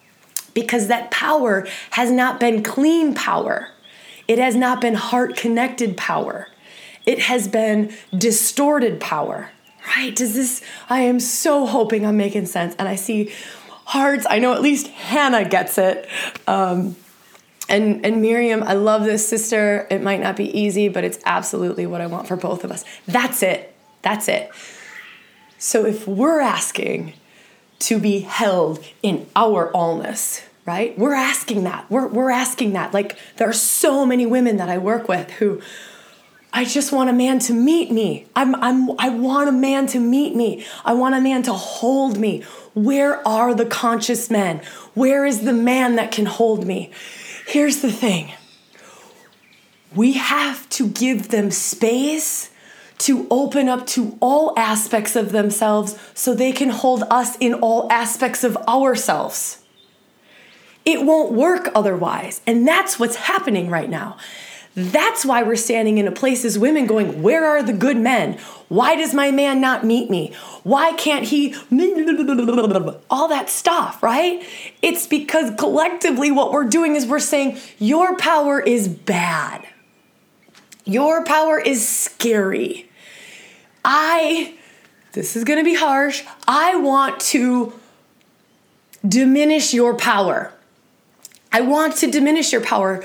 because 0.54 0.88
that 0.88 1.12
power 1.12 1.68
has 1.92 2.12
not 2.12 2.40
been 2.40 2.64
clean 2.64 3.14
power. 3.14 3.70
It 4.28 4.40
has 4.40 4.56
not 4.56 4.82
been 4.82 4.94
heart 4.96 5.36
connected 5.36 5.98
power. 5.98 6.48
It 7.06 7.20
has 7.20 7.48
been 7.48 7.94
distorted 8.18 9.00
power, 9.00 9.52
right? 9.96 10.16
Does 10.16 10.34
this, 10.34 10.62
I 10.90 11.02
am 11.02 11.20
so 11.20 11.66
hoping 11.66 12.06
I'm 12.06 12.18
making 12.18 12.46
sense. 12.46 12.76
And 12.80 12.88
I 12.88 12.96
see 12.96 13.34
hearts. 13.86 14.26
I 14.30 14.40
know 14.40 14.54
at 14.54 14.62
least 14.62 14.88
Hannah 14.88 15.48
gets 15.48 15.78
it. 15.78 16.08
Um, 16.48 16.96
and, 17.68 18.06
and 18.06 18.22
Miriam, 18.22 18.64
I 18.64 18.74
love 18.74 19.04
this 19.04 19.28
sister. 19.28 19.88
It 19.90 20.02
might 20.02 20.22
not 20.22 20.36
be 20.36 20.58
easy, 20.58 20.88
but 20.88 21.04
it's 21.04 21.20
absolutely 21.26 21.86
what 21.86 22.02
I 22.02 22.08
want 22.08 22.28
for 22.28 22.36
both 22.36 22.64
of 22.64 22.72
us. 22.72 22.86
That's 23.08 23.44
it. 23.44 23.74
That's 24.02 24.28
it. 24.28 24.50
So 25.58 25.86
if 25.86 26.08
we're 26.08 26.42
asking, 26.42 27.14
to 27.88 28.00
be 28.00 28.20
held 28.20 28.84
in 29.02 29.28
our 29.36 29.72
allness, 29.74 30.44
right? 30.66 30.98
We're 30.98 31.16
asking 31.16 31.64
that. 31.66 31.90
We're, 31.90 32.08
we're 32.08 32.32
asking 32.32 32.74
that. 32.74 32.94
Like, 32.94 33.18
there 33.38 33.50
are 33.50 33.54
so 33.54 34.06
many 34.06 34.26
women 34.26 34.58
that 34.58 34.70
I 34.70 34.78
work 34.78 35.08
with 35.08 35.30
who 35.32 35.62
I 36.56 36.66
just 36.66 36.92
want 36.92 37.10
a 37.10 37.14
man 37.14 37.40
to 37.40 37.54
meet 37.54 37.92
me. 37.92 38.28
I'm, 38.36 38.54
I'm, 38.56 38.92
I 39.00 39.10
want 39.10 39.50
a 39.50 39.52
man 39.52 39.88
to 39.88 40.00
meet 40.00 40.36
me. 40.36 40.66
I 40.86 40.94
want 40.94 41.16
a 41.16 41.22
man 41.22 41.42
to 41.44 41.54
hold 41.54 42.20
me. 42.20 42.44
Where 42.76 43.28
are 43.28 43.56
the 43.56 43.66
conscious 43.66 44.30
men? 44.30 44.62
Where 44.94 45.26
is 45.26 45.42
the 45.42 45.54
man 45.54 45.96
that 45.96 46.12
can 46.12 46.28
hold 46.28 46.66
me? 46.68 46.92
Here's 47.48 47.82
the 47.82 47.92
thing 47.92 48.32
we 49.96 50.14
have 50.14 50.68
to 50.70 50.88
give 50.88 51.30
them 51.30 51.52
space 51.52 52.50
to 53.00 53.28
open 53.30 53.68
up 53.68 53.86
to 53.88 54.18
all 54.20 54.54
aspects 54.58 55.16
of 55.16 55.32
themselves 55.32 55.98
so 56.14 56.34
they 56.34 56.52
can 56.52 56.70
hold 56.70 57.04
us 57.10 57.36
in 57.38 57.54
all 57.56 57.92
aspects 57.92 58.44
of 58.44 58.56
ourselves. 58.68 59.64
It 60.86 61.06
won't 61.06 61.32
work 61.32 61.70
otherwise. 61.76 62.42
And 62.46 62.68
that's 62.68 63.00
what's 63.00 63.16
happening 63.16 63.70
right 63.70 63.90
now. 63.90 64.18
That's 64.76 65.24
why 65.24 65.44
we're 65.44 65.56
standing 65.56 66.00
in 66.00 66.08
a 66.08 66.12
place 66.12 66.44
as 66.44 66.58
women 66.58 66.88
going, 66.88 67.22
Where 67.22 67.46
are 67.46 67.62
the 67.62 67.74
good 67.74 67.98
men? 67.98 68.40
Why 68.70 68.96
does 68.96 69.14
my 69.14 69.30
man 69.30 69.62
not 69.62 69.86
meet 69.86 70.10
me? 70.10 70.34
Why 70.64 70.94
can't 70.94 71.26
he? 71.26 71.54
All 73.10 73.28
that 73.28 73.50
stuff, 73.50 74.02
right? 74.02 74.44
It's 74.82 75.06
because 75.06 75.54
collectively 75.60 76.32
what 76.32 76.52
we're 76.52 76.64
doing 76.64 76.96
is 76.96 77.06
we're 77.06 77.20
saying, 77.20 77.60
Your 77.78 78.18
power 78.18 78.60
is 78.60 78.88
bad. 78.88 79.68
Your 80.86 81.24
power 81.24 81.60
is 81.60 81.88
scary. 81.88 82.90
I, 83.86 84.56
this 85.14 85.36
is 85.36 85.44
gonna 85.44 85.64
be 85.64 85.76
harsh, 85.76 86.24
I 86.48 86.76
want 86.78 87.20
to 87.22 87.74
diminish 89.08 89.74
your 89.74 89.96
power. 89.96 90.54
I 91.52 91.62
want 91.62 91.98
to 91.98 92.10
diminish 92.10 92.52
your 92.52 92.62
power 92.62 93.04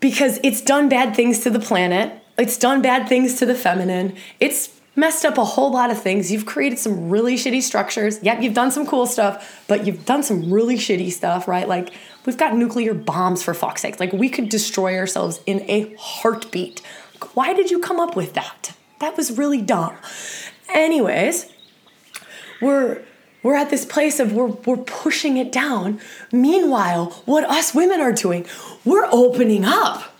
because 0.00 0.38
it's 0.42 0.60
done 0.60 0.88
bad 0.88 1.16
things 1.16 1.40
to 1.40 1.50
the 1.50 1.60
planet. 1.60 2.22
It's 2.38 2.56
done 2.56 2.82
bad 2.82 3.08
things 3.08 3.38
to 3.38 3.46
the 3.46 3.54
feminine. 3.54 4.16
It's 4.40 4.70
messed 4.94 5.24
up 5.24 5.38
a 5.38 5.44
whole 5.44 5.72
lot 5.72 5.90
of 5.90 6.00
things. 6.00 6.30
You've 6.30 6.46
created 6.46 6.78
some 6.78 7.08
really 7.08 7.34
shitty 7.34 7.62
structures. 7.62 8.22
Yep, 8.22 8.42
you've 8.42 8.54
done 8.54 8.70
some 8.70 8.86
cool 8.86 9.06
stuff, 9.06 9.64
but 9.66 9.86
you've 9.86 10.04
done 10.04 10.22
some 10.22 10.52
really 10.52 10.76
shitty 10.76 11.10
stuff, 11.10 11.48
right? 11.48 11.66
Like 11.66 11.92
we've 12.26 12.36
got 12.36 12.54
nuclear 12.54 12.94
bombs 12.94 13.42
for 13.42 13.54
fuck's 13.54 13.82
sake. 13.82 13.98
Like 13.98 14.12
we 14.12 14.28
could 14.28 14.48
destroy 14.48 14.98
ourselves 14.98 15.40
in 15.46 15.62
a 15.68 15.94
heartbeat. 15.98 16.82
Why 17.34 17.52
did 17.54 17.70
you 17.70 17.78
come 17.78 18.00
up 18.00 18.16
with 18.16 18.34
that? 18.34 18.74
That 19.00 19.16
was 19.16 19.36
really 19.36 19.60
dumb. 19.60 19.96
Anyways, 20.68 21.50
we're 22.60 23.02
we're 23.42 23.56
at 23.56 23.70
this 23.70 23.84
place 23.84 24.20
of 24.20 24.32
we're, 24.32 24.46
we're 24.46 24.76
pushing 24.76 25.36
it 25.36 25.50
down. 25.50 26.00
Meanwhile, 26.30 27.06
what 27.24 27.44
us 27.44 27.74
women 27.74 28.00
are 28.00 28.12
doing, 28.12 28.46
we're 28.84 29.08
opening 29.10 29.64
up. 29.64 30.11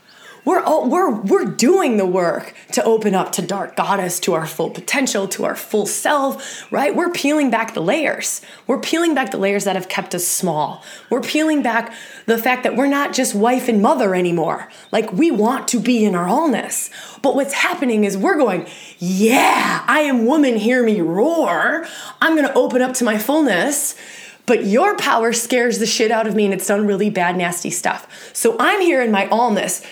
We're, 0.44 0.60
all, 0.60 0.88
we're, 0.88 1.10
we're 1.10 1.44
doing 1.44 1.98
the 1.98 2.06
work 2.06 2.54
to 2.72 2.82
open 2.82 3.14
up 3.14 3.30
to 3.32 3.42
dark 3.42 3.76
goddess, 3.76 4.18
to 4.20 4.34
our 4.34 4.46
full 4.46 4.70
potential, 4.70 5.28
to 5.28 5.44
our 5.44 5.54
full 5.54 5.86
self, 5.86 6.70
right? 6.72 6.94
We're 6.94 7.12
peeling 7.12 7.48
back 7.48 7.74
the 7.74 7.80
layers. 7.80 8.40
We're 8.66 8.80
peeling 8.80 9.14
back 9.14 9.30
the 9.30 9.36
layers 9.36 9.64
that 9.64 9.76
have 9.76 9.88
kept 9.88 10.16
us 10.16 10.26
small. 10.26 10.82
We're 11.10 11.20
peeling 11.20 11.62
back 11.62 11.92
the 12.26 12.38
fact 12.38 12.64
that 12.64 12.74
we're 12.74 12.88
not 12.88 13.12
just 13.12 13.36
wife 13.36 13.68
and 13.68 13.80
mother 13.80 14.16
anymore. 14.16 14.68
Like 14.90 15.12
we 15.12 15.30
want 15.30 15.68
to 15.68 15.80
be 15.80 16.04
in 16.04 16.16
our 16.16 16.26
allness. 16.26 16.90
But 17.22 17.36
what's 17.36 17.54
happening 17.54 18.02
is 18.02 18.18
we're 18.18 18.38
going, 18.38 18.66
yeah, 18.98 19.84
I 19.86 20.00
am 20.00 20.26
woman, 20.26 20.56
hear 20.56 20.82
me 20.82 21.00
roar. 21.00 21.86
I'm 22.20 22.34
gonna 22.34 22.52
open 22.54 22.82
up 22.82 22.94
to 22.94 23.04
my 23.04 23.16
fullness 23.16 23.94
but 24.44 24.66
your 24.66 24.96
power 24.96 25.32
scares 25.32 25.78
the 25.78 25.86
shit 25.86 26.10
out 26.10 26.26
of 26.26 26.34
me 26.34 26.44
and 26.44 26.52
it's 26.52 26.66
done 26.66 26.86
really 26.86 27.10
bad, 27.10 27.36
nasty 27.36 27.70
stuff. 27.70 28.08
So 28.34 28.56
I'm 28.58 28.80
here 28.80 29.00
in 29.00 29.10
my 29.10 29.26
allness, 29.28 29.86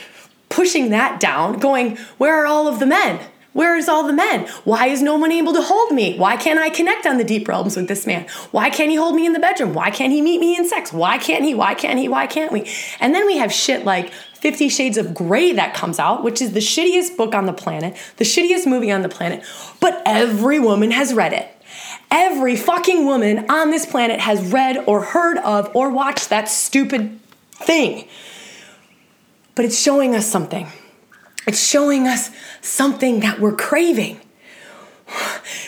pushing 0.51 0.91
that 0.91 1.19
down, 1.19 1.59
going, 1.59 1.97
Where 2.19 2.43
are 2.43 2.47
all 2.47 2.69
of 2.69 2.79
the 2.79 2.87
men? 2.87 3.21
Where 3.53 3.77
is 3.77 3.89
all 3.89 4.07
the 4.07 4.13
men? 4.13 4.47
Why 4.63 4.87
is 4.87 5.03
no 5.03 5.17
one 5.17 5.33
able 5.33 5.53
to 5.55 5.63
hold 5.63 5.91
me? 5.91 6.17
Why 6.17 6.37
can't 6.37 6.61
I 6.61 6.71
connect 6.71 7.05
on 7.05 7.19
the 7.19 7.25
deep 7.25 7.49
realms 7.49 7.77
with 7.77 7.89
this 7.89 8.07
man? 8.07 8.29
Why 8.53 8.71
can't 8.71 8.91
he 8.91 8.97
hold 8.97 9.17
me 9.17 9.27
in 9.27 9.33
the 9.33 9.41
bedroom? 9.41 9.75
Why 9.75 9.91
can't 9.91 10.13
he 10.13 10.23
meet 10.23 10.41
me 10.41 10.57
in 10.57 10.69
sex? 10.69 10.93
Why 10.93 11.19
can't 11.19 11.45
he? 11.45 11.53
Why 11.55 11.75
can't 11.75 11.99
he? 11.99 12.07
Why 12.07 12.29
can't 12.29 12.53
we? 12.53 12.71
And 13.01 13.13
then 13.13 13.27
we 13.27 13.39
have 13.39 13.53
shit 13.53 13.85
like 13.85 14.13
Fifty 14.35 14.69
Shades 14.69 14.97
of 14.97 15.15
Grey 15.15 15.53
that 15.53 15.75
comes 15.75 15.99
out, 15.99 16.23
which 16.23 16.41
is 16.41 16.53
the 16.53 16.61
shittiest 16.61 17.17
book 17.17 17.35
on 17.35 17.47
the 17.47 17.53
planet, 17.53 17.97
the 18.19 18.25
shittiest 18.25 18.67
movie 18.67 18.93
on 18.93 19.03
the 19.03 19.09
planet, 19.09 19.45
but 19.81 20.01
every 20.07 20.61
woman 20.61 20.93
has 20.93 21.13
read 21.13 21.33
it. 21.33 21.49
Every 22.11 22.57
fucking 22.57 23.05
woman 23.05 23.51
on 23.51 23.71
this 23.71 23.85
planet 23.85 24.21
has 24.21 24.53
read 24.53 24.79
or 24.87 25.03
heard 25.03 25.39
of 25.39 25.71
or 25.75 25.91
watched 25.91 26.31
that 26.31 26.49
stupid 26.49 27.21
thing. 27.53 28.09
But 29.55 29.65
it's 29.65 29.81
showing 29.81 30.15
us 30.15 30.27
something. 30.27 30.69
It's 31.47 31.67
showing 31.67 32.07
us 32.07 32.31
something 32.61 33.21
that 33.21 33.41
we're 33.41 33.57
craving. 33.57 34.21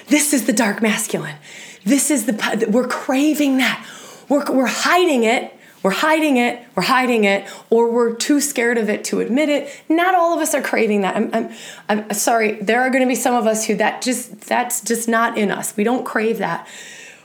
This 0.09 0.33
is 0.33 0.47
the 0.47 0.53
dark 0.53 0.83
masculine. 0.83 1.37
This 1.85 2.11
is 2.11 2.27
the, 2.27 2.69
we're 2.71 2.87
craving 2.87 3.59
that. 3.59 3.87
We're, 4.29 4.45
we're 4.53 4.67
hiding 4.67 5.25
it. 5.25 5.53
We're 5.83 5.91
hiding 5.91 6.37
it, 6.37 6.65
we're 6.77 6.85
hiding 6.85 7.25
it, 7.25 7.49
or 7.69 7.91
we're 7.91 8.15
too 8.15 8.41
scared 8.41 8.79
of 8.79 8.89
it 8.89 9.03
to 9.07 9.19
admit 9.19 9.49
it. 9.49 9.83
Not 9.89 10.15
all 10.15 10.33
of 10.33 10.41
us 10.41 10.55
are 10.55 10.63
craving 10.63 11.01
that. 11.01 11.17
I'm, 11.17 11.31
I'm, 11.35 11.51
I'm 11.89 12.13
sorry, 12.13 12.53
there 12.63 12.83
are 12.83 12.91
gonna 12.91 13.09
be 13.09 13.17
some 13.17 13.35
of 13.35 13.49
us 13.49 13.67
who 13.67 13.75
that 13.77 14.01
just, 14.01 14.43
that's 14.43 14.81
just 14.81 15.09
not 15.09 15.37
in 15.37 15.51
us. 15.51 15.77
We 15.77 15.83
don't 15.83 16.05
crave 16.05 16.39
that. 16.39 16.69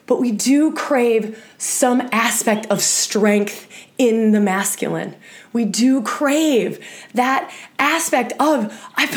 But 0.08 0.20
we 0.20 0.32
do 0.32 0.74
crave 0.74 1.44
some 1.60 2.10
aspect 2.12 2.66
of 2.68 2.82
strength 2.82 3.70
in 3.98 4.32
the 4.32 4.40
masculine. 4.40 5.16
We 5.54 5.66
do 5.66 6.02
crave 6.02 6.86
that 7.14 7.52
aspect 7.80 8.34
of, 8.40 8.72
I 8.96 9.08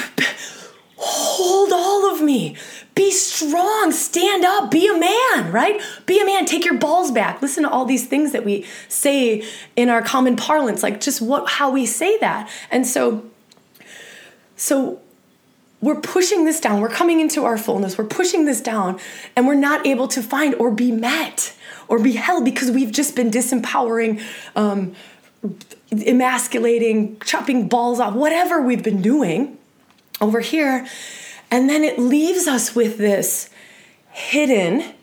hold 0.97 1.73
all 1.73 2.15
of 2.15 2.23
me. 2.23 2.57
Be 2.95 3.11
strong, 3.11 3.93
stand 3.93 4.45
up, 4.45 4.71
be 4.71 4.87
a 4.87 4.99
man, 4.99 5.53
right? 5.53 5.81
Be 6.07 6.21
a 6.21 6.25
man, 6.25 6.45
take 6.45 6.65
your 6.65 6.77
balls 6.77 7.11
back. 7.11 7.41
Listen 7.41 7.63
to 7.63 7.71
all 7.71 7.85
these 7.85 8.07
things 8.07 8.33
that 8.33 8.45
we 8.45 8.67
say 8.89 9.45
in 9.77 9.89
our 9.89 10.03
common 10.03 10.37
parlance, 10.37 10.83
like 10.83 11.01
just 11.01 11.23
what 11.23 11.49
how 11.49 11.71
we 11.71 11.87
say 11.87 12.19
that. 12.19 12.51
And 12.71 12.87
so 12.87 13.25
so 14.57 15.01
we're 15.81 16.01
pushing 16.01 16.45
this 16.45 16.61
down. 16.61 16.81
We're 16.81 16.91
coming 16.91 17.21
into 17.21 17.45
our 17.45 17.57
fullness. 17.57 17.97
We're 17.97 18.05
pushing 18.05 18.45
this 18.45 18.61
down 18.61 19.01
and 19.35 19.47
we're 19.47 19.55
not 19.55 19.87
able 19.87 20.09
to 20.09 20.23
find 20.23 20.55
or 20.57 20.71
be 20.71 20.93
met 20.93 21.55
or 21.91 21.99
be 21.99 22.13
held 22.13 22.45
because 22.45 22.71
we've 22.71 22.93
just 22.93 23.17
been 23.17 23.31
disempowering 23.31 24.23
um, 24.55 24.95
emasculating, 25.91 27.19
chopping 27.21 27.69
balls 27.69 27.99
off, 27.99 28.15
whatever 28.15 28.63
we've 28.63 28.83
been 28.83 29.03
doing 29.03 29.59
over 30.21 30.41
here. 30.41 30.87
And 31.51 31.69
then 31.69 31.83
it 31.83 31.99
leaves 31.99 32.47
us 32.47 32.77
with 32.77 32.97
this 32.97 33.51
hidden, 34.13 34.95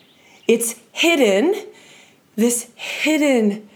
it's 0.47 0.79
hidden, 0.93 1.55
this 2.37 2.69
hidden 2.75 3.67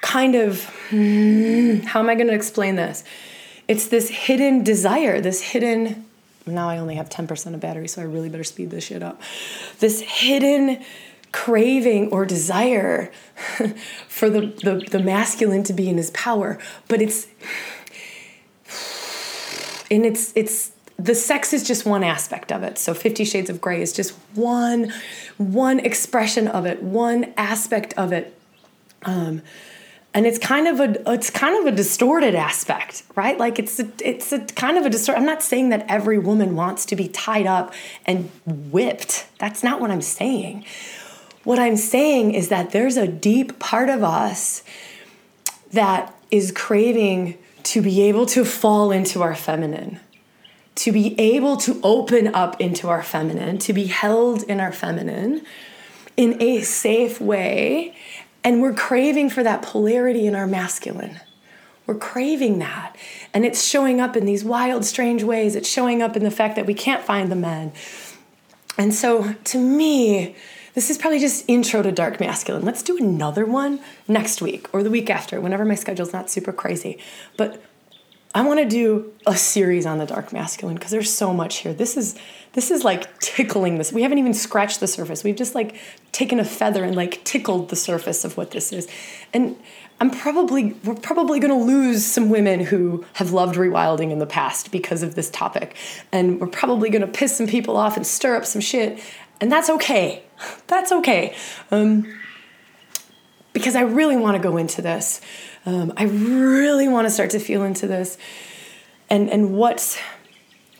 kind 0.00 0.34
of, 0.34 0.64
hmm, 0.90 1.76
how 1.84 2.00
am 2.00 2.10
I 2.10 2.16
going 2.16 2.26
to 2.26 2.34
explain 2.34 2.74
this? 2.74 3.04
It's 3.68 3.86
this 3.86 4.08
hidden 4.08 4.64
desire, 4.64 5.20
this 5.20 5.40
hidden, 5.40 6.06
now 6.44 6.68
I 6.68 6.78
only 6.78 6.96
have 6.96 7.08
10% 7.08 7.54
of 7.54 7.60
battery, 7.60 7.86
so 7.86 8.02
I 8.02 8.04
really 8.04 8.28
better 8.28 8.42
speed 8.42 8.70
this 8.70 8.84
shit 8.84 9.02
up. 9.02 9.22
This 9.78 10.00
hidden 10.00 10.82
craving 11.32 12.10
or 12.12 12.24
desire 12.24 13.10
for 14.08 14.30
the, 14.30 14.40
the, 14.62 14.86
the 14.90 14.98
masculine 15.00 15.62
to 15.64 15.72
be 15.72 15.88
in 15.88 15.96
his 15.96 16.10
power, 16.10 16.58
but 16.88 17.02
it's, 17.02 17.26
and 19.90 20.06
it's 20.06 20.32
it's 20.34 20.72
the 20.98 21.14
sex 21.14 21.52
is 21.52 21.66
just 21.66 21.84
one 21.84 22.04
aspect 22.04 22.52
of 22.52 22.62
it. 22.62 22.78
So 22.78 22.94
50 22.94 23.24
shades 23.24 23.50
of 23.50 23.60
gray 23.60 23.82
is 23.82 23.92
just 23.92 24.12
one 24.34 24.92
one 25.36 25.80
expression 25.80 26.48
of 26.48 26.64
it 26.64 26.82
one 26.82 27.32
aspect 27.36 27.92
of 27.94 28.12
it. 28.12 28.38
Um, 29.04 29.42
and 30.14 30.26
it's 30.26 30.38
kind 30.38 30.68
of 30.68 30.80
a 30.80 31.12
it's 31.12 31.30
kind 31.30 31.58
of 31.58 31.72
a 31.72 31.76
distorted 31.76 32.34
aspect 32.34 33.02
right? 33.14 33.36
Like 33.36 33.58
it's 33.58 33.78
a, 33.80 33.88
it's 34.02 34.32
a 34.32 34.40
kind 34.40 34.78
of 34.78 34.86
a 34.86 34.90
distort 34.90 35.18
i'm 35.18 35.26
not 35.26 35.42
saying 35.42 35.70
that 35.70 35.84
every 35.88 36.18
woman 36.18 36.56
wants 36.56 36.86
to 36.86 36.96
be 36.96 37.08
tied 37.08 37.46
up 37.46 37.74
and 38.06 38.30
whipped. 38.46 39.26
That's 39.38 39.62
not 39.62 39.80
what 39.80 39.90
i'm 39.90 40.02
saying 40.02 40.64
what 41.44 41.58
i'm 41.58 41.76
saying 41.76 42.34
is 42.34 42.48
that 42.48 42.70
there's 42.70 42.96
a 42.96 43.06
deep 43.06 43.58
part 43.58 43.88
of 43.88 44.02
us 44.02 44.62
that 45.72 46.14
is 46.30 46.52
craving 46.52 47.38
to 47.62 47.80
be 47.80 48.02
able 48.02 48.26
to 48.26 48.44
fall 48.44 48.90
into 48.90 49.22
our 49.22 49.34
feminine, 49.34 50.00
to 50.74 50.92
be 50.92 51.18
able 51.18 51.56
to 51.58 51.80
open 51.82 52.34
up 52.34 52.60
into 52.60 52.88
our 52.88 53.02
feminine, 53.02 53.58
to 53.58 53.72
be 53.72 53.86
held 53.86 54.42
in 54.44 54.60
our 54.60 54.72
feminine 54.72 55.42
in 56.16 56.40
a 56.40 56.60
safe 56.62 57.20
way. 57.20 57.94
And 58.44 58.60
we're 58.60 58.74
craving 58.74 59.30
for 59.30 59.42
that 59.42 59.62
polarity 59.62 60.26
in 60.26 60.34
our 60.34 60.46
masculine. 60.46 61.20
We're 61.86 61.94
craving 61.94 62.58
that. 62.58 62.96
And 63.32 63.44
it's 63.44 63.64
showing 63.64 64.00
up 64.00 64.16
in 64.16 64.24
these 64.24 64.44
wild, 64.44 64.84
strange 64.84 65.22
ways. 65.22 65.54
It's 65.54 65.68
showing 65.68 66.02
up 66.02 66.16
in 66.16 66.24
the 66.24 66.30
fact 66.30 66.56
that 66.56 66.66
we 66.66 66.74
can't 66.74 67.02
find 67.02 67.30
the 67.30 67.36
men. 67.36 67.72
And 68.76 68.94
so 68.94 69.34
to 69.44 69.58
me, 69.58 70.34
this 70.74 70.90
is 70.90 70.98
probably 70.98 71.18
just 71.18 71.44
intro 71.48 71.82
to 71.82 71.92
dark 71.92 72.18
masculine. 72.18 72.64
Let's 72.64 72.82
do 72.82 72.96
another 72.96 73.44
one 73.44 73.80
next 74.08 74.40
week 74.40 74.72
or 74.72 74.82
the 74.82 74.90
week 74.90 75.10
after, 75.10 75.40
whenever 75.40 75.64
my 75.64 75.74
schedule's 75.74 76.12
not 76.12 76.30
super 76.30 76.52
crazy. 76.52 76.98
But 77.36 77.62
I 78.34 78.42
want 78.42 78.60
to 78.60 78.68
do 78.68 79.12
a 79.26 79.36
series 79.36 79.84
on 79.84 79.98
the 79.98 80.06
dark 80.06 80.32
masculine 80.32 80.76
because 80.76 80.90
there's 80.90 81.12
so 81.12 81.34
much 81.34 81.58
here. 81.58 81.74
This 81.74 81.98
is 81.98 82.18
this 82.54 82.70
is 82.70 82.84
like 82.84 83.18
tickling 83.20 83.76
this. 83.76 83.92
We 83.92 84.02
haven't 84.02 84.18
even 84.18 84.32
scratched 84.32 84.80
the 84.80 84.86
surface. 84.86 85.22
We've 85.22 85.36
just 85.36 85.54
like 85.54 85.76
taken 86.12 86.40
a 86.40 86.44
feather 86.44 86.84
and 86.84 86.96
like 86.96 87.22
tickled 87.24 87.68
the 87.68 87.76
surface 87.76 88.24
of 88.24 88.38
what 88.38 88.52
this 88.52 88.72
is. 88.72 88.88
And 89.34 89.56
I'm 90.00 90.10
probably 90.10 90.72
we're 90.84 90.94
probably 90.94 91.40
going 91.40 91.52
to 91.52 91.62
lose 91.62 92.06
some 92.06 92.30
women 92.30 92.60
who 92.60 93.04
have 93.14 93.32
loved 93.32 93.56
rewilding 93.56 94.10
in 94.10 94.18
the 94.18 94.26
past 94.26 94.72
because 94.72 95.02
of 95.02 95.14
this 95.14 95.28
topic. 95.28 95.76
And 96.10 96.40
we're 96.40 96.46
probably 96.46 96.88
going 96.88 97.02
to 97.02 97.08
piss 97.08 97.36
some 97.36 97.46
people 97.46 97.76
off 97.76 97.98
and 97.98 98.06
stir 98.06 98.36
up 98.36 98.46
some 98.46 98.62
shit 98.62 98.98
and 99.42 99.50
that's 99.50 99.68
okay. 99.68 100.22
That's 100.66 100.92
okay. 100.92 101.36
Um, 101.70 102.06
because 103.52 103.76
I 103.76 103.82
really 103.82 104.16
want 104.16 104.36
to 104.36 104.42
go 104.42 104.56
into 104.56 104.82
this. 104.82 105.20
Um, 105.66 105.92
I 105.96 106.04
really 106.04 106.88
want 106.88 107.06
to 107.06 107.10
start 107.10 107.30
to 107.30 107.38
feel 107.38 107.62
into 107.62 107.86
this 107.86 108.18
and, 109.10 109.28
and 109.30 109.54
what's, 109.54 109.98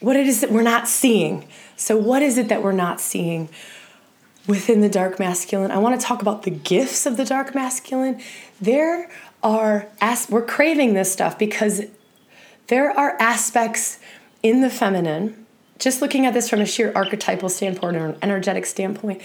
what 0.00 0.16
it 0.16 0.26
is 0.26 0.40
that 0.40 0.50
we're 0.50 0.62
not 0.62 0.88
seeing. 0.88 1.46
So, 1.76 1.96
what 1.96 2.22
is 2.22 2.38
it 2.38 2.48
that 2.48 2.62
we're 2.62 2.72
not 2.72 3.00
seeing 3.00 3.48
within 4.46 4.80
the 4.80 4.88
dark 4.88 5.18
masculine? 5.18 5.70
I 5.70 5.78
want 5.78 6.00
to 6.00 6.06
talk 6.06 6.22
about 6.22 6.42
the 6.42 6.50
gifts 6.50 7.06
of 7.06 7.16
the 7.16 7.24
dark 7.24 7.54
masculine. 7.54 8.20
There 8.60 9.10
are, 9.42 9.88
as, 10.00 10.28
we're 10.30 10.46
craving 10.46 10.94
this 10.94 11.12
stuff 11.12 11.38
because 11.38 11.82
there 12.68 12.90
are 12.90 13.16
aspects 13.20 13.98
in 14.42 14.62
the 14.62 14.70
feminine 14.70 15.42
just 15.82 16.00
looking 16.00 16.26
at 16.26 16.32
this 16.32 16.48
from 16.48 16.60
a 16.60 16.66
sheer 16.66 16.92
archetypal 16.94 17.48
standpoint 17.48 17.96
or 17.96 18.06
an 18.06 18.18
energetic 18.22 18.64
standpoint 18.66 19.20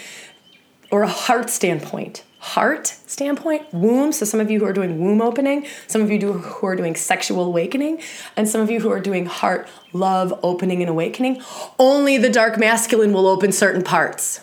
or 0.91 1.03
a 1.03 1.07
heart 1.07 1.49
standpoint. 1.49 2.23
Heart 2.39 2.87
standpoint 2.87 3.73
womb. 3.73 4.11
So 4.11 4.25
some 4.25 4.39
of 4.39 4.49
you 4.49 4.59
who 4.59 4.65
are 4.65 4.73
doing 4.73 4.99
womb 4.99 5.21
opening 5.21 5.65
some 5.87 6.01
of 6.01 6.11
you 6.11 6.19
do, 6.19 6.33
who 6.33 6.67
are 6.67 6.75
doing 6.75 6.95
sexual 6.95 7.43
awakening 7.43 8.01
and 8.37 8.47
some 8.47 8.61
of 8.61 8.69
you 8.69 8.79
who 8.79 8.91
are 8.91 8.99
doing 8.99 9.25
heart 9.25 9.67
love 9.91 10.39
opening 10.43 10.81
and 10.81 10.89
awakening 10.89 11.41
only 11.79 12.17
the 12.17 12.29
dark 12.29 12.57
masculine 12.57 13.11
will 13.11 13.27
open 13.27 13.51
certain 13.51 13.83
parts. 13.83 14.41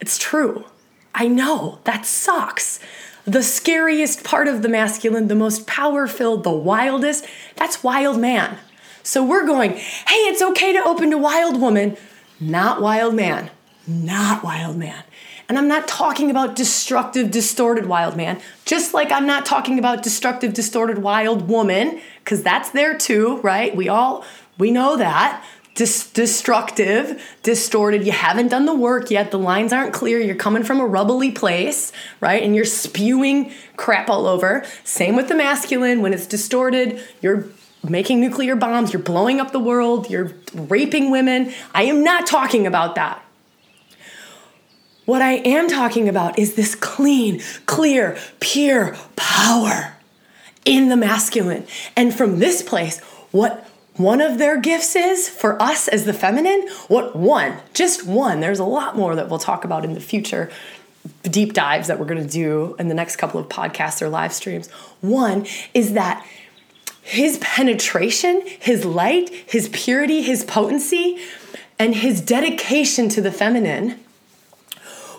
It's 0.00 0.18
true. 0.18 0.64
I 1.14 1.28
know. 1.28 1.78
That 1.84 2.04
sucks. 2.04 2.80
The 3.24 3.42
scariest 3.42 4.24
part 4.24 4.48
of 4.48 4.60
the 4.60 4.68
masculine 4.68 5.28
the 5.28 5.34
most 5.34 5.66
power 5.66 6.06
filled 6.06 6.44
the 6.44 6.50
wildest 6.50 7.26
that's 7.56 7.82
wild 7.82 8.20
man. 8.20 8.58
So 9.02 9.24
we're 9.24 9.46
going, 9.46 9.72
hey, 9.72 10.22
it's 10.28 10.42
okay 10.42 10.72
to 10.72 10.82
open 10.82 11.10
to 11.10 11.18
wild 11.18 11.60
woman, 11.60 11.96
not 12.40 12.80
wild 12.80 13.14
man, 13.14 13.50
not 13.86 14.42
wild 14.42 14.76
man. 14.76 15.02
And 15.48 15.58
I'm 15.58 15.68
not 15.68 15.86
talking 15.86 16.30
about 16.30 16.56
destructive, 16.56 17.30
distorted 17.30 17.86
wild 17.86 18.16
man, 18.16 18.40
just 18.64 18.94
like 18.94 19.12
I'm 19.12 19.26
not 19.26 19.44
talking 19.44 19.78
about 19.78 20.02
destructive, 20.02 20.54
distorted 20.54 20.98
wild 20.98 21.48
woman, 21.48 22.00
because 22.18 22.42
that's 22.42 22.70
there 22.70 22.96
too, 22.96 23.38
right? 23.38 23.74
We 23.76 23.88
all, 23.88 24.24
we 24.58 24.70
know 24.70 24.96
that. 24.96 25.44
Dis- 25.74 26.10
destructive, 26.12 27.20
distorted. 27.42 28.06
You 28.06 28.12
haven't 28.12 28.48
done 28.48 28.64
the 28.64 28.74
work 28.74 29.10
yet. 29.10 29.32
The 29.32 29.40
lines 29.40 29.72
aren't 29.72 29.92
clear. 29.92 30.20
You're 30.20 30.36
coming 30.36 30.62
from 30.62 30.78
a 30.80 30.86
rubbly 30.86 31.32
place, 31.32 31.92
right? 32.20 32.42
And 32.42 32.54
you're 32.54 32.64
spewing 32.64 33.52
crap 33.76 34.08
all 34.08 34.26
over. 34.28 34.64
Same 34.84 35.16
with 35.16 35.26
the 35.26 35.34
masculine. 35.34 36.00
When 36.00 36.14
it's 36.14 36.26
distorted, 36.26 37.02
you're 37.20 37.48
making 37.82 38.20
nuclear 38.20 38.56
bombs, 38.56 38.92
you're 38.92 39.02
blowing 39.02 39.40
up 39.40 39.52
the 39.52 39.58
world, 39.60 40.08
you're 40.08 40.32
raping 40.54 41.10
women. 41.10 41.52
I 41.74 41.82
am 41.82 42.02
not 42.02 42.26
talking 42.26 42.66
about 42.66 42.94
that. 42.94 43.23
What 45.04 45.20
I 45.20 45.32
am 45.32 45.68
talking 45.68 46.08
about 46.08 46.38
is 46.38 46.54
this 46.54 46.74
clean, 46.74 47.42
clear, 47.66 48.16
pure 48.40 48.96
power 49.16 49.96
in 50.64 50.88
the 50.88 50.96
masculine. 50.96 51.66
And 51.96 52.14
from 52.14 52.38
this 52.38 52.62
place, 52.62 53.00
what 53.30 53.68
one 53.96 54.20
of 54.20 54.38
their 54.38 54.60
gifts 54.60 54.96
is 54.96 55.28
for 55.28 55.60
us 55.62 55.88
as 55.88 56.04
the 56.04 56.14
feminine, 56.14 56.68
what 56.88 57.14
one, 57.14 57.58
just 57.74 58.06
one, 58.06 58.40
there's 58.40 58.58
a 58.58 58.64
lot 58.64 58.96
more 58.96 59.14
that 59.14 59.28
we'll 59.28 59.38
talk 59.38 59.64
about 59.64 59.84
in 59.84 59.94
the 59.94 60.00
future 60.00 60.50
deep 61.22 61.52
dives 61.52 61.88
that 61.88 61.98
we're 61.98 62.06
going 62.06 62.22
to 62.22 62.32
do 62.32 62.74
in 62.78 62.88
the 62.88 62.94
next 62.94 63.16
couple 63.16 63.38
of 63.38 63.48
podcasts 63.48 64.00
or 64.00 64.08
live 64.08 64.32
streams. 64.32 64.70
One 65.02 65.46
is 65.74 65.92
that 65.92 66.26
his 67.02 67.36
penetration, 67.38 68.42
his 68.46 68.86
light, 68.86 69.28
his 69.28 69.68
purity, 69.68 70.22
his 70.22 70.44
potency, 70.44 71.18
and 71.78 71.94
his 71.94 72.22
dedication 72.22 73.10
to 73.10 73.20
the 73.20 73.30
feminine 73.30 74.00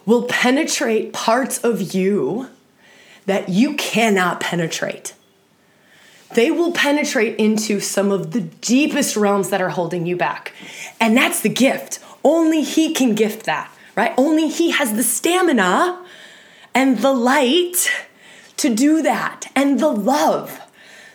will 0.05 0.23
penetrate 0.23 1.13
parts 1.13 1.57
of 1.59 1.93
you 1.93 2.49
that 3.25 3.49
you 3.49 3.75
cannot 3.75 4.39
penetrate. 4.39 5.13
They 6.33 6.51
will 6.51 6.71
penetrate 6.71 7.37
into 7.39 7.79
some 7.79 8.11
of 8.11 8.31
the 8.31 8.41
deepest 8.41 9.15
realms 9.15 9.49
that 9.49 9.61
are 9.61 9.69
holding 9.69 10.05
you 10.05 10.17
back. 10.17 10.53
And 10.99 11.15
that's 11.15 11.41
the 11.41 11.49
gift. 11.49 11.99
Only 12.23 12.61
He 12.61 12.93
can 12.93 13.15
gift 13.15 13.45
that, 13.45 13.71
right? 13.95 14.13
Only 14.17 14.49
He 14.49 14.71
has 14.71 14.93
the 14.93 15.03
stamina 15.03 16.03
and 16.73 16.99
the 16.99 17.13
light 17.13 17.89
to 18.57 18.73
do 18.73 19.01
that 19.01 19.45
and 19.55 19.79
the 19.79 19.91
love. 19.91 20.61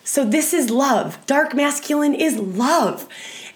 So, 0.05 0.25
this 0.25 0.53
is 0.53 0.71
love. 0.71 1.25
Dark 1.27 1.55
masculine 1.55 2.15
is 2.15 2.37
love. 2.39 3.07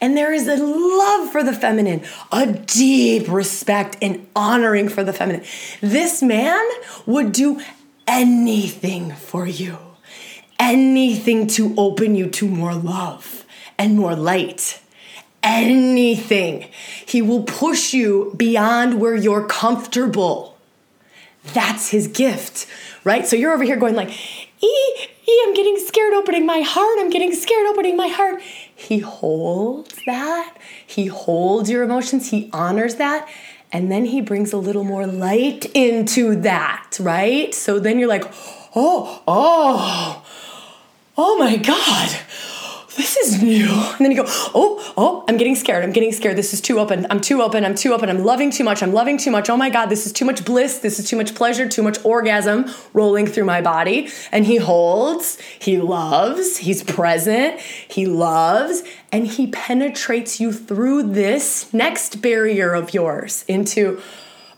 And 0.05 0.19
there 0.19 0.35
is 0.35 0.47
a 0.47 0.57
love 0.57 1.33
for 1.33 1.43
the 1.43 1.55
feminine, 1.55 2.03
a 2.31 2.45
deep 2.47 3.27
respect 3.27 3.97
and 4.03 4.27
honoring 4.37 4.91
for 4.91 5.03
the 5.03 5.15
feminine. 5.15 5.43
This 5.81 6.21
man 6.21 6.63
would 7.07 7.33
do 7.33 7.63
anything 8.07 9.13
for 9.13 9.47
you, 9.47 9.79
anything 10.59 11.47
to 11.57 11.75
open 11.79 12.15
you 12.17 12.29
to 12.33 12.47
more 12.47 12.75
love 12.75 13.47
and 13.79 13.97
more 13.97 14.15
light. 14.15 14.79
Anything. 15.43 16.69
He 17.07 17.23
will 17.23 17.45
push 17.45 17.95
you 17.95 18.35
beyond 18.37 19.01
where 19.01 19.15
you're 19.15 19.47
comfortable. 19.47 20.59
That's 21.55 21.89
his 21.89 22.09
gift, 22.09 22.67
right? 23.05 23.27
So 23.27 23.37
you're 23.37 23.55
over 23.55 23.65
here 23.65 23.77
going 23.77 23.95
like, 23.95 24.11
"E, 24.63 24.67
e, 24.67 25.43
I'm 25.47 25.55
getting 25.55 25.79
scared 25.79 26.13
opening 26.13 26.45
my 26.45 26.61
heart. 26.61 26.99
I'm 26.99 27.09
getting 27.09 27.35
scared 27.35 27.67
opening 27.67 27.97
my 27.97 28.09
heart." 28.09 28.43
He 28.85 28.99
holds 28.99 29.99
that. 30.07 30.57
He 30.87 31.07
holds 31.07 31.71
your 31.71 31.83
emotions. 31.83 32.31
He 32.31 32.51
honors 32.53 32.97
that. 32.97 33.29
And 33.73 33.91
then 33.91 34.05
he 34.05 34.21
brings 34.21 34.53
a 34.53 34.57
little 34.57 34.85
more 34.85 35.07
light 35.07 35.67
into 35.75 36.37
that, 36.43 36.97
right? 37.01 37.53
So 37.55 37.79
then 37.79 37.99
you're 37.99 38.09
like, 38.09 38.25
oh, 38.77 39.23
oh, 39.27 40.25
oh 41.17 41.39
my 41.39 41.57
God 41.57 42.17
this 42.97 43.17
is 43.17 43.43
new. 43.43 43.69
And 43.69 43.99
then 43.99 44.11
you 44.11 44.23
go, 44.23 44.25
oh, 44.55 44.93
oh, 44.97 45.25
I'm 45.29 45.37
getting 45.37 45.55
scared. 45.55 45.85
I'm 45.85 45.93
getting 45.93 46.13
scared. 46.13 46.37
This 46.37 46.55
is 46.55 46.61
too 46.61 46.79
open. 46.79 47.07
I'm 47.11 47.21
too 47.21 47.43
open. 47.43 47.65
I'm 47.65 47.75
too 47.75 47.93
open. 47.93 48.09
I'm 48.09 48.25
loving 48.25 48.51
too 48.51 48.65
much. 48.65 48.83
I'm 48.83 48.93
loving 48.93 49.19
too 49.19 49.31
much. 49.31 49.51
Oh 49.51 49.57
my 49.57 49.71
God, 49.71 49.87
this 49.87 50.07
is 50.07 50.13
too 50.13 50.25
much 50.25 50.45
bliss. 50.45 50.79
This 50.79 50.99
is 50.99 51.09
too 51.09 51.17
much 51.17 51.35
pleasure, 51.35 51.69
too 51.69 51.83
much 51.83 52.03
orgasm 52.05 52.71
rolling 52.93 53.27
through 53.27 53.45
my 53.45 53.61
body. 53.61 54.09
And 54.33 54.47
he 54.47 54.57
holds, 54.57 55.39
he 55.59 55.79
loves, 55.79 56.59
he's 56.59 56.83
present, 56.83 57.61
he 57.61 58.07
loves, 58.07 58.83
and 59.11 59.27
he 59.27 59.49
penetrates 59.49 60.41
you 60.41 60.53
through 60.53 61.13
this 61.13 61.73
next 61.73 62.23
barrier 62.23 62.75
of 62.75 62.95
yours 62.95 63.45
into, 63.49 64.01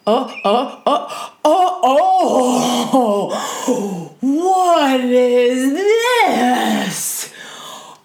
oh, 0.06 0.34
oh, 0.44 0.82
oh, 0.86 1.32
oh, 1.44 1.80
oh, 1.82 3.30
oh 3.68 4.16
what 4.20 5.00
is 5.00 5.72
this? 5.72 7.15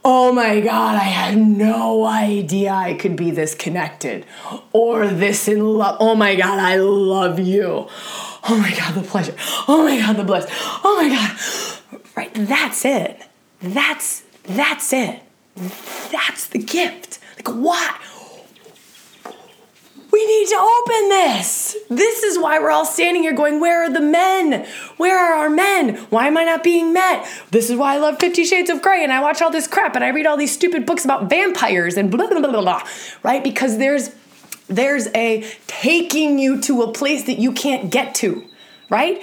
Oh 0.03 0.31
my 0.33 0.59
God, 0.61 0.95
I 0.95 1.03
had 1.03 1.37
no 1.37 2.05
idea 2.05 2.71
I 2.71 2.93
could 2.95 3.15
be 3.15 3.31
this 3.31 3.55
connected 3.55 4.25
or 4.71 5.07
this 5.07 5.47
in 5.47 5.65
love. 5.77 5.97
Oh 5.99 6.15
my 6.15 6.35
God, 6.35 6.59
I 6.59 6.77
love 6.77 7.39
you. 7.39 7.87
Oh 8.43 8.57
my 8.57 8.75
God, 8.75 8.95
the 8.95 9.01
pleasure. 9.07 9.35
Oh 9.67 9.83
my 9.85 9.99
God, 9.99 10.17
the 10.17 10.23
bliss. 10.23 10.47
Oh 10.83 10.97
my 11.01 11.09
God. 11.09 12.01
Right, 12.15 12.33
that's 12.33 12.83
it. 12.85 13.21
That's 13.61 14.23
that's 14.43 14.91
it. 14.91 15.21
That's 16.11 16.47
the 16.47 16.59
gift. 16.59 17.19
Like 17.37 17.55
what? 17.55 17.95
We 20.11 20.25
need 20.25 20.47
to 20.49 20.55
open 20.55 21.09
this. 21.09 21.77
This 21.89 22.23
is 22.23 22.37
why 22.37 22.59
we're 22.59 22.71
all 22.71 22.85
standing 22.85 23.23
here 23.23 23.33
going, 23.33 23.59
Where 23.59 23.83
are 23.83 23.89
the 23.89 24.01
men? 24.01 24.67
Where 24.97 25.17
are 25.17 25.43
our 25.43 25.49
men? 25.49 25.97
Why 26.09 26.27
am 26.27 26.37
I 26.37 26.43
not 26.43 26.63
being 26.63 26.91
met? 26.91 27.27
This 27.51 27.69
is 27.69 27.77
why 27.77 27.95
I 27.95 27.97
love 27.97 28.19
Fifty 28.19 28.43
Shades 28.43 28.69
of 28.69 28.81
Grey 28.81 29.03
and 29.03 29.13
I 29.13 29.21
watch 29.21 29.41
all 29.41 29.51
this 29.51 29.67
crap 29.67 29.95
and 29.95 30.03
I 30.03 30.09
read 30.09 30.25
all 30.25 30.37
these 30.37 30.53
stupid 30.53 30.85
books 30.85 31.05
about 31.05 31.29
vampires 31.29 31.97
and 31.97 32.11
blah, 32.11 32.27
blah, 32.27 32.39
blah, 32.39 32.51
blah, 32.51 32.61
blah. 32.61 32.87
Right? 33.23 33.43
Because 33.43 33.77
there's 33.77 34.09
there's 34.67 35.07
a 35.15 35.45
taking 35.67 36.39
you 36.39 36.61
to 36.61 36.81
a 36.81 36.91
place 36.91 37.25
that 37.25 37.39
you 37.39 37.51
can't 37.51 37.91
get 37.91 38.15
to 38.15 38.45
right? 38.91 39.21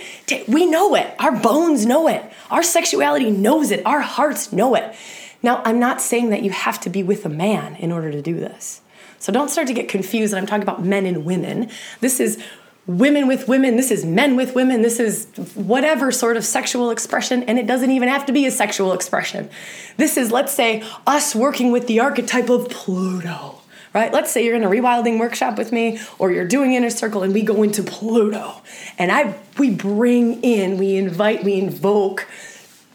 We 0.49 0.65
know 0.65 0.95
it. 0.95 1.15
Our 1.19 1.39
bones 1.39 1.85
know 1.85 2.09
it. 2.09 2.25
Our 2.51 2.63
sexuality 2.63 3.31
knows 3.31 3.71
it. 3.71 3.85
Our 3.85 4.01
hearts 4.01 4.51
know 4.51 4.75
it. 4.75 4.97
Now, 5.43 5.63
I'm 5.65 5.79
not 5.79 6.01
saying 6.01 6.31
that 6.31 6.43
you 6.43 6.51
have 6.51 6.81
to 6.81 6.91
be 6.91 7.03
with 7.03 7.25
a 7.27 7.29
man 7.29 7.77
in 7.77 7.93
order 7.93 8.11
to 8.11 8.23
do 8.23 8.35
this. 8.35 8.81
So 9.19 9.33
don't 9.33 9.51
start 9.51 9.67
to 9.69 9.75
get 9.75 9.89
confused 9.89 10.33
that 10.33 10.39
I'm 10.39 10.47
talking 10.47 10.63
about 10.63 10.85
men 10.85 11.07
and 11.07 11.25
women. 11.25 11.71
This 12.01 12.21
is 12.21 12.43
women 12.87 13.29
with 13.29 13.47
women, 13.47 13.77
this 13.77 13.91
is 13.91 14.05
men 14.05 14.35
with 14.35 14.55
women, 14.55 14.81
this 14.81 14.99
is 14.99 15.27
whatever 15.55 16.11
sort 16.11 16.39
of 16.39 16.45
sexual 16.45 16.91
expression, 16.91 17.43
and 17.43 17.59
it 17.59 17.67
doesn't 17.67 17.91
even 17.91 18.09
have 18.09 18.25
to 18.25 18.33
be 18.33 18.47
a 18.47 18.51
sexual 18.51 18.95
expression. 18.95 19.51
This 19.99 20.17
is, 20.17 20.33
let's 20.33 20.53
say, 20.53 20.83
us 21.07 21.35
working 21.35 21.71
with 21.71 21.87
the 21.87 22.01
archetype 22.01 22.49
of 22.49 22.71
Pluto. 22.71 23.57
Right? 23.95 24.13
Let's 24.13 24.31
say 24.31 24.45
you're 24.45 24.55
in 24.55 24.65
a 24.65 24.69
rewilding 24.69 25.19
workshop 25.19 25.57
with 25.57 25.73
me, 25.73 25.99
or 26.19 26.31
you're 26.31 26.47
doing 26.47 26.75
inner 26.75 26.91
circle, 26.91 27.23
and 27.23 27.33
we 27.33 27.43
go 27.43 27.63
into 27.63 27.83
Pluto, 27.83 28.63
and 28.99 29.11
I 29.11 29.35
we 29.59 29.71
bring 29.71 30.43
in, 30.43 30.79
we 30.79 30.97
invite, 30.97 31.43
we 31.43 31.55
invoke 31.59 32.27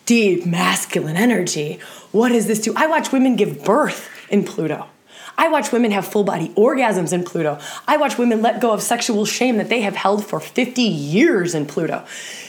deep 0.06 0.46
masculine 0.46 1.18
energy. 1.18 1.80
What 2.12 2.30
does 2.30 2.48
this 2.48 2.60
do? 2.60 2.74
I 2.76 2.88
watch 2.88 3.12
women 3.12 3.36
give 3.36 3.64
birth 3.64 4.08
in 4.30 4.44
Pluto. 4.44 4.88
I 5.38 5.50
watch 5.50 5.72
women 5.72 5.91
have 5.91 6.08
full 6.08 6.24
body 6.24 6.50
orgasms 6.50 7.13
in 7.13 7.24
Pluto. 7.24 7.60
I 7.88 7.98
watch 7.98 8.17
women 8.17 8.41
let 8.41 8.62
go 8.62 8.72
of 8.72 8.82
sexual 8.82 9.26
shame 9.26 9.58
that 9.58 9.69
they 9.69 9.82
have 9.82 9.96
held 9.96 10.26
for 10.26 10.39
50 10.39 10.82
years 10.82 11.56
in 11.56 11.65
Pluto. 11.65 12.06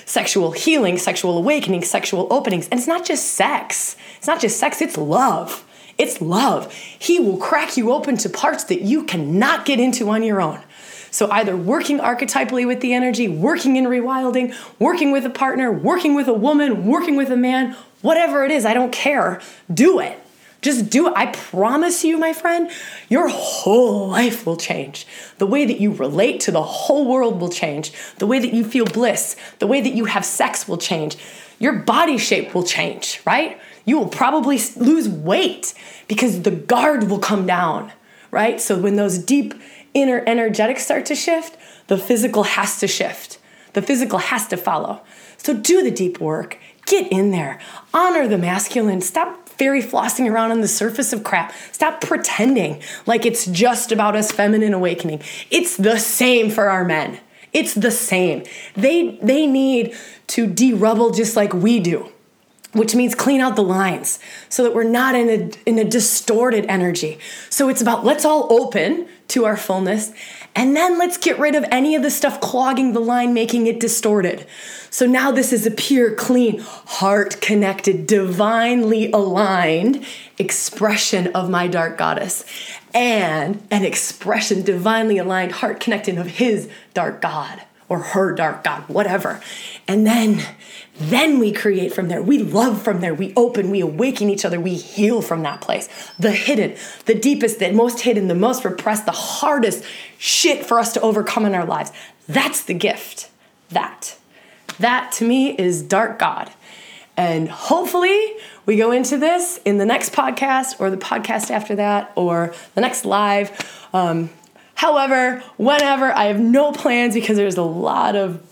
Sexual 0.06 0.52
healing, 0.52 0.98
sexual 0.98 1.38
awakening, 1.38 1.82
sexual 1.82 2.26
openings. 2.30 2.68
And 2.68 2.78
it's 2.78 2.88
not 2.88 3.04
just 3.04 3.32
sex. 3.34 3.96
It's 4.18 4.26
not 4.26 4.40
just 4.40 4.58
sex, 4.58 4.82
it's 4.82 4.96
love. 4.96 5.64
It's 5.96 6.20
love. 6.20 6.72
He 6.72 7.18
will 7.20 7.36
crack 7.36 7.76
you 7.76 7.92
open 7.92 8.16
to 8.18 8.28
parts 8.28 8.64
that 8.64 8.82
you 8.82 9.04
cannot 9.04 9.64
get 9.64 9.78
into 9.78 10.10
on 10.10 10.22
your 10.22 10.40
own. 10.40 10.60
So, 11.10 11.30
either 11.30 11.56
working 11.56 12.00
archetypally 12.00 12.66
with 12.66 12.80
the 12.80 12.92
energy, 12.92 13.28
working 13.28 13.76
in 13.76 13.84
rewilding, 13.84 14.52
working 14.80 15.12
with 15.12 15.24
a 15.24 15.30
partner, 15.30 15.70
working 15.70 16.16
with 16.16 16.26
a 16.26 16.32
woman, 16.32 16.86
working 16.86 17.14
with 17.14 17.30
a 17.30 17.36
man, 17.36 17.76
whatever 18.02 18.44
it 18.44 18.50
is, 18.50 18.64
I 18.64 18.74
don't 18.74 18.90
care. 18.90 19.40
Do 19.72 20.00
it. 20.00 20.18
Just 20.64 20.88
do 20.88 21.08
it. 21.08 21.12
I 21.14 21.26
promise 21.26 22.04
you, 22.04 22.16
my 22.16 22.32
friend, 22.32 22.70
your 23.10 23.28
whole 23.28 24.08
life 24.08 24.46
will 24.46 24.56
change. 24.56 25.06
The 25.36 25.46
way 25.46 25.66
that 25.66 25.78
you 25.78 25.92
relate 25.92 26.40
to 26.40 26.50
the 26.50 26.62
whole 26.62 27.06
world 27.06 27.38
will 27.38 27.50
change. 27.50 27.92
The 28.16 28.26
way 28.26 28.38
that 28.38 28.54
you 28.54 28.64
feel 28.64 28.86
bliss, 28.86 29.36
the 29.58 29.66
way 29.66 29.82
that 29.82 29.92
you 29.92 30.06
have 30.06 30.24
sex 30.24 30.66
will 30.66 30.78
change. 30.78 31.18
Your 31.58 31.74
body 31.74 32.16
shape 32.16 32.54
will 32.54 32.62
change, 32.62 33.20
right? 33.26 33.60
You 33.84 33.98
will 33.98 34.08
probably 34.08 34.58
lose 34.76 35.06
weight 35.06 35.74
because 36.08 36.40
the 36.40 36.50
guard 36.50 37.10
will 37.10 37.18
come 37.18 37.46
down, 37.46 37.92
right? 38.30 38.58
So 38.58 38.78
when 38.78 38.96
those 38.96 39.18
deep 39.18 39.52
inner 39.92 40.24
energetics 40.26 40.82
start 40.82 41.04
to 41.06 41.14
shift, 41.14 41.58
the 41.88 41.98
physical 41.98 42.44
has 42.44 42.80
to 42.80 42.88
shift. 42.88 43.38
The 43.74 43.82
physical 43.82 44.18
has 44.18 44.48
to 44.48 44.56
follow. 44.56 45.02
So 45.36 45.52
do 45.52 45.82
the 45.82 45.90
deep 45.90 46.20
work. 46.20 46.58
Get 46.86 47.12
in 47.12 47.32
there. 47.32 47.60
Honor 47.92 48.26
the 48.26 48.38
masculine. 48.38 49.02
Stop 49.02 49.43
fairy 49.58 49.82
flossing 49.82 50.30
around 50.30 50.50
on 50.50 50.60
the 50.60 50.68
surface 50.68 51.12
of 51.12 51.24
crap. 51.24 51.52
Stop 51.72 52.00
pretending 52.00 52.82
like 53.06 53.24
it's 53.24 53.46
just 53.46 53.92
about 53.92 54.16
us 54.16 54.30
feminine 54.30 54.74
awakening. 54.74 55.22
It's 55.50 55.76
the 55.76 55.98
same 55.98 56.50
for 56.50 56.68
our 56.68 56.84
men. 56.84 57.20
It's 57.52 57.74
the 57.74 57.90
same. 57.90 58.44
They 58.74 59.16
they 59.22 59.46
need 59.46 59.96
to 60.28 60.46
de-rubble 60.46 61.10
just 61.10 61.36
like 61.36 61.52
we 61.52 61.80
do 61.80 62.10
which 62.74 62.94
means 62.94 63.14
clean 63.14 63.40
out 63.40 63.56
the 63.56 63.62
lines 63.62 64.18
so 64.48 64.64
that 64.64 64.74
we're 64.74 64.82
not 64.82 65.14
in 65.14 65.28
a, 65.30 65.50
in 65.64 65.78
a 65.78 65.84
distorted 65.84 66.66
energy. 66.66 67.18
So 67.48 67.68
it's 67.68 67.80
about 67.80 68.04
let's 68.04 68.24
all 68.24 68.52
open 68.52 69.08
to 69.28 69.44
our 69.44 69.56
fullness 69.56 70.12
and 70.56 70.76
then 70.76 70.98
let's 70.98 71.16
get 71.16 71.38
rid 71.38 71.54
of 71.54 71.64
any 71.70 71.94
of 71.96 72.02
the 72.02 72.10
stuff 72.10 72.40
clogging 72.40 72.92
the 72.92 73.00
line, 73.00 73.34
making 73.34 73.66
it 73.66 73.80
distorted. 73.80 74.46
So 74.88 75.04
now 75.04 75.32
this 75.32 75.52
is 75.52 75.66
a 75.66 75.70
pure, 75.70 76.14
clean, 76.14 76.60
heart 76.60 77.40
connected, 77.40 78.06
divinely 78.06 79.10
aligned 79.10 80.06
expression 80.38 81.28
of 81.28 81.50
my 81.50 81.66
dark 81.66 81.98
goddess 81.98 82.44
and 82.92 83.66
an 83.72 83.84
expression 83.84 84.62
divinely 84.62 85.18
aligned, 85.18 85.52
heart 85.52 85.80
connected 85.80 86.18
of 86.18 86.26
his 86.26 86.70
dark 86.94 87.20
god 87.20 87.62
or 87.88 87.98
her 87.98 88.32
dark 88.32 88.62
god, 88.62 88.88
whatever. 88.88 89.40
And 89.88 90.06
then 90.06 90.44
then 90.96 91.40
we 91.40 91.50
create 91.52 91.92
from 91.92 92.08
there. 92.08 92.22
We 92.22 92.38
love 92.38 92.80
from 92.80 93.00
there. 93.00 93.14
We 93.14 93.32
open, 93.36 93.70
we 93.70 93.80
awaken 93.80 94.30
each 94.30 94.44
other, 94.44 94.60
we 94.60 94.74
heal 94.74 95.22
from 95.22 95.42
that 95.42 95.60
place. 95.60 95.88
The 96.18 96.30
hidden, 96.30 96.76
the 97.06 97.14
deepest, 97.14 97.58
the 97.58 97.72
most 97.72 98.00
hidden, 98.00 98.28
the 98.28 98.34
most 98.34 98.64
repressed, 98.64 99.04
the 99.04 99.12
hardest 99.12 99.84
shit 100.18 100.64
for 100.64 100.78
us 100.78 100.92
to 100.92 101.00
overcome 101.00 101.46
in 101.46 101.54
our 101.54 101.66
lives. 101.66 101.90
That's 102.28 102.62
the 102.62 102.74
gift. 102.74 103.30
That. 103.70 104.16
That 104.78 105.12
to 105.12 105.26
me 105.26 105.58
is 105.58 105.82
dark 105.82 106.18
God. 106.18 106.50
And 107.16 107.48
hopefully, 107.48 108.34
we 108.66 108.76
go 108.76 108.90
into 108.90 109.16
this 109.16 109.60
in 109.64 109.78
the 109.78 109.86
next 109.86 110.12
podcast 110.12 110.80
or 110.80 110.90
the 110.90 110.96
podcast 110.96 111.50
after 111.50 111.76
that 111.76 112.12
or 112.16 112.54
the 112.74 112.80
next 112.80 113.04
live. 113.04 113.88
Um, 113.92 114.30
however, 114.74 115.42
whenever, 115.56 116.10
I 116.12 116.24
have 116.24 116.40
no 116.40 116.72
plans 116.72 117.14
because 117.14 117.36
there's 117.36 117.56
a 117.56 117.62
lot 117.62 118.16
of 118.16 118.42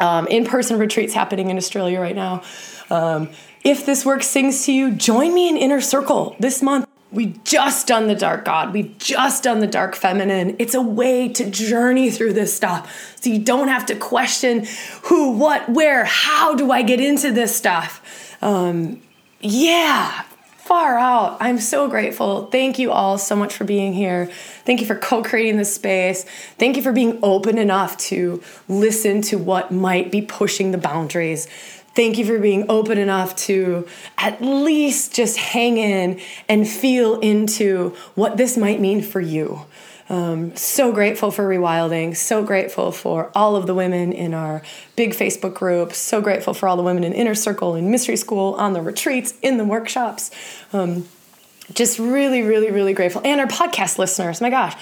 um, 0.00 0.26
in 0.28 0.44
person 0.44 0.78
retreats 0.78 1.14
happening 1.14 1.50
in 1.50 1.56
Australia 1.56 2.00
right 2.00 2.16
now. 2.16 2.42
Um, 2.90 3.30
if 3.64 3.84
this 3.84 4.04
work 4.04 4.22
sings 4.22 4.64
to 4.66 4.72
you, 4.72 4.92
join 4.92 5.34
me 5.34 5.48
in 5.48 5.56
Inner 5.56 5.80
Circle 5.80 6.36
this 6.38 6.62
month. 6.62 6.86
We 7.10 7.38
just 7.42 7.86
done 7.86 8.06
the 8.06 8.14
dark 8.14 8.44
God. 8.44 8.72
We've 8.74 8.96
just 8.98 9.42
done 9.42 9.60
the 9.60 9.66
dark 9.66 9.96
feminine. 9.96 10.56
It's 10.58 10.74
a 10.74 10.82
way 10.82 11.28
to 11.30 11.50
journey 11.50 12.10
through 12.10 12.34
this 12.34 12.54
stuff. 12.54 13.16
So 13.20 13.30
you 13.30 13.38
don't 13.38 13.68
have 13.68 13.86
to 13.86 13.96
question 13.96 14.66
who, 15.04 15.32
what, 15.32 15.68
where, 15.70 16.04
how 16.04 16.54
do 16.54 16.70
I 16.70 16.82
get 16.82 17.00
into 17.00 17.32
this 17.32 17.56
stuff? 17.56 18.36
Um, 18.42 19.00
yeah, 19.40 20.24
far 20.68 20.98
out. 20.98 21.38
I'm 21.40 21.58
so 21.58 21.88
grateful. 21.88 22.44
Thank 22.46 22.78
you 22.78 22.92
all 22.92 23.16
so 23.16 23.34
much 23.34 23.54
for 23.54 23.64
being 23.64 23.94
here. 23.94 24.26
Thank 24.66 24.82
you 24.82 24.86
for 24.86 24.94
co 24.94 25.22
creating 25.22 25.56
this 25.56 25.74
space. 25.74 26.24
Thank 26.58 26.76
you 26.76 26.82
for 26.82 26.92
being 26.92 27.18
open 27.22 27.56
enough 27.56 27.96
to 28.08 28.42
listen 28.68 29.22
to 29.22 29.38
what 29.38 29.72
might 29.72 30.12
be 30.12 30.20
pushing 30.20 30.70
the 30.70 30.78
boundaries 30.78 31.48
Thank 31.98 32.16
you 32.16 32.24
for 32.24 32.38
being 32.38 32.66
open 32.68 32.96
enough 32.96 33.34
to 33.48 33.88
at 34.18 34.40
least 34.40 35.16
just 35.16 35.36
hang 35.36 35.78
in 35.78 36.20
and 36.48 36.68
feel 36.68 37.18
into 37.18 37.96
what 38.14 38.36
this 38.36 38.56
might 38.56 38.80
mean 38.80 39.02
for 39.02 39.20
you. 39.20 39.66
Um, 40.08 40.56
so 40.56 40.92
grateful 40.92 41.30
for 41.30 41.46
Rewilding. 41.46 42.16
So 42.16 42.42
grateful 42.42 42.92
for 42.92 43.30
all 43.34 43.56
of 43.56 43.66
the 43.66 43.74
women 43.74 44.12
in 44.12 44.32
our 44.32 44.62
big 44.96 45.10
Facebook 45.10 45.54
group. 45.54 45.92
So 45.92 46.20
grateful 46.20 46.54
for 46.54 46.68
all 46.68 46.76
the 46.76 46.82
women 46.82 47.04
in 47.04 47.12
Inner 47.12 47.34
Circle, 47.34 47.74
in 47.74 47.90
Mystery 47.90 48.16
School, 48.16 48.54
on 48.54 48.72
the 48.72 48.80
retreats, 48.80 49.34
in 49.42 49.58
the 49.58 49.64
workshops. 49.64 50.30
Um, 50.72 51.06
just 51.74 51.98
really, 51.98 52.42
really, 52.42 52.70
really 52.70 52.94
grateful. 52.94 53.20
And 53.24 53.40
our 53.40 53.46
podcast 53.46 53.98
listeners. 53.98 54.40
My 54.40 54.50
gosh, 54.50 54.74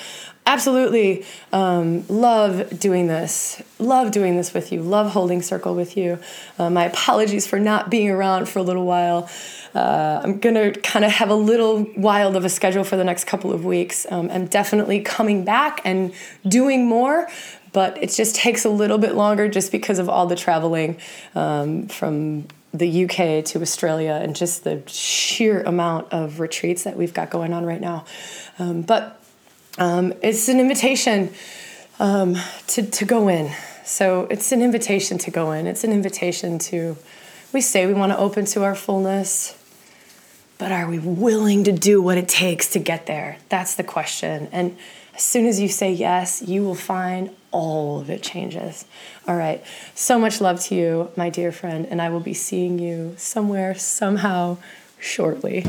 absolutely 0.46 1.24
um, 1.52 2.06
love 2.08 2.78
doing 2.78 3.08
this. 3.08 3.60
Love 3.78 4.12
doing 4.12 4.36
this 4.36 4.54
with 4.54 4.72
you. 4.72 4.82
Love 4.82 5.10
holding 5.10 5.42
circle 5.42 5.74
with 5.74 5.96
you. 5.96 6.18
Uh, 6.58 6.70
my 6.70 6.84
apologies 6.84 7.46
for 7.46 7.58
not 7.58 7.90
being 7.90 8.08
around 8.08 8.48
for 8.48 8.60
a 8.60 8.62
little 8.62 8.86
while. 8.86 9.28
Uh, 9.74 10.20
I'm 10.22 10.38
gonna 10.38 10.72
kind 10.72 11.04
of 11.04 11.10
have 11.12 11.28
a 11.28 11.34
little 11.34 11.86
wild 11.96 12.36
of 12.36 12.44
a 12.44 12.48
schedule 12.48 12.84
for 12.84 12.96
the 12.96 13.04
next 13.04 13.24
couple 13.24 13.52
of 13.52 13.64
weeks. 13.64 14.06
Um, 14.10 14.30
I'm 14.30 14.46
definitely 14.46 15.00
coming 15.00 15.44
back 15.44 15.80
and 15.84 16.14
doing 16.46 16.86
more, 16.86 17.28
but 17.72 18.02
it 18.02 18.10
just 18.10 18.36
takes 18.36 18.64
a 18.64 18.70
little 18.70 18.98
bit 18.98 19.14
longer 19.14 19.48
just 19.48 19.72
because 19.72 19.98
of 19.98 20.08
all 20.08 20.26
the 20.26 20.36
traveling 20.36 20.98
um, 21.34 21.88
from 21.88 22.46
the 22.78 23.04
UK 23.04 23.44
to 23.46 23.62
Australia 23.62 24.18
and 24.22 24.34
just 24.34 24.64
the 24.64 24.82
sheer 24.86 25.62
amount 25.62 26.12
of 26.12 26.40
retreats 26.40 26.84
that 26.84 26.96
we've 26.96 27.14
got 27.14 27.30
going 27.30 27.52
on 27.52 27.64
right 27.64 27.80
now. 27.80 28.04
Um, 28.58 28.82
but 28.82 29.20
um, 29.78 30.12
it's 30.22 30.48
an 30.48 30.60
invitation 30.60 31.32
um, 31.98 32.36
to, 32.68 32.82
to 32.82 33.04
go 33.04 33.28
in. 33.28 33.52
So 33.84 34.26
it's 34.30 34.52
an 34.52 34.62
invitation 34.62 35.18
to 35.18 35.30
go 35.30 35.52
in. 35.52 35.66
It's 35.66 35.84
an 35.84 35.92
invitation 35.92 36.58
to, 36.58 36.96
we 37.52 37.60
say 37.60 37.86
we 37.86 37.94
want 37.94 38.12
to 38.12 38.18
open 38.18 38.44
to 38.46 38.64
our 38.64 38.74
fullness, 38.74 39.56
but 40.58 40.72
are 40.72 40.88
we 40.88 40.98
willing 40.98 41.64
to 41.64 41.72
do 41.72 42.00
what 42.02 42.18
it 42.18 42.28
takes 42.28 42.70
to 42.72 42.78
get 42.78 43.06
there? 43.06 43.38
That's 43.48 43.76
the 43.76 43.84
question. 43.84 44.48
And 44.50 44.76
as 45.16 45.22
soon 45.22 45.46
as 45.46 45.58
you 45.58 45.68
say 45.68 45.90
yes, 45.90 46.42
you 46.42 46.62
will 46.62 46.74
find 46.74 47.30
all 47.50 48.00
of 48.00 48.10
it 48.10 48.22
changes. 48.22 48.84
All 49.26 49.34
right. 49.34 49.64
So 49.94 50.18
much 50.18 50.42
love 50.42 50.60
to 50.64 50.74
you, 50.74 51.10
my 51.16 51.30
dear 51.30 51.52
friend, 51.52 51.86
and 51.88 52.02
I 52.02 52.10
will 52.10 52.20
be 52.20 52.34
seeing 52.34 52.78
you 52.78 53.14
somewhere, 53.16 53.74
somehow, 53.74 54.58
shortly. 55.00 55.64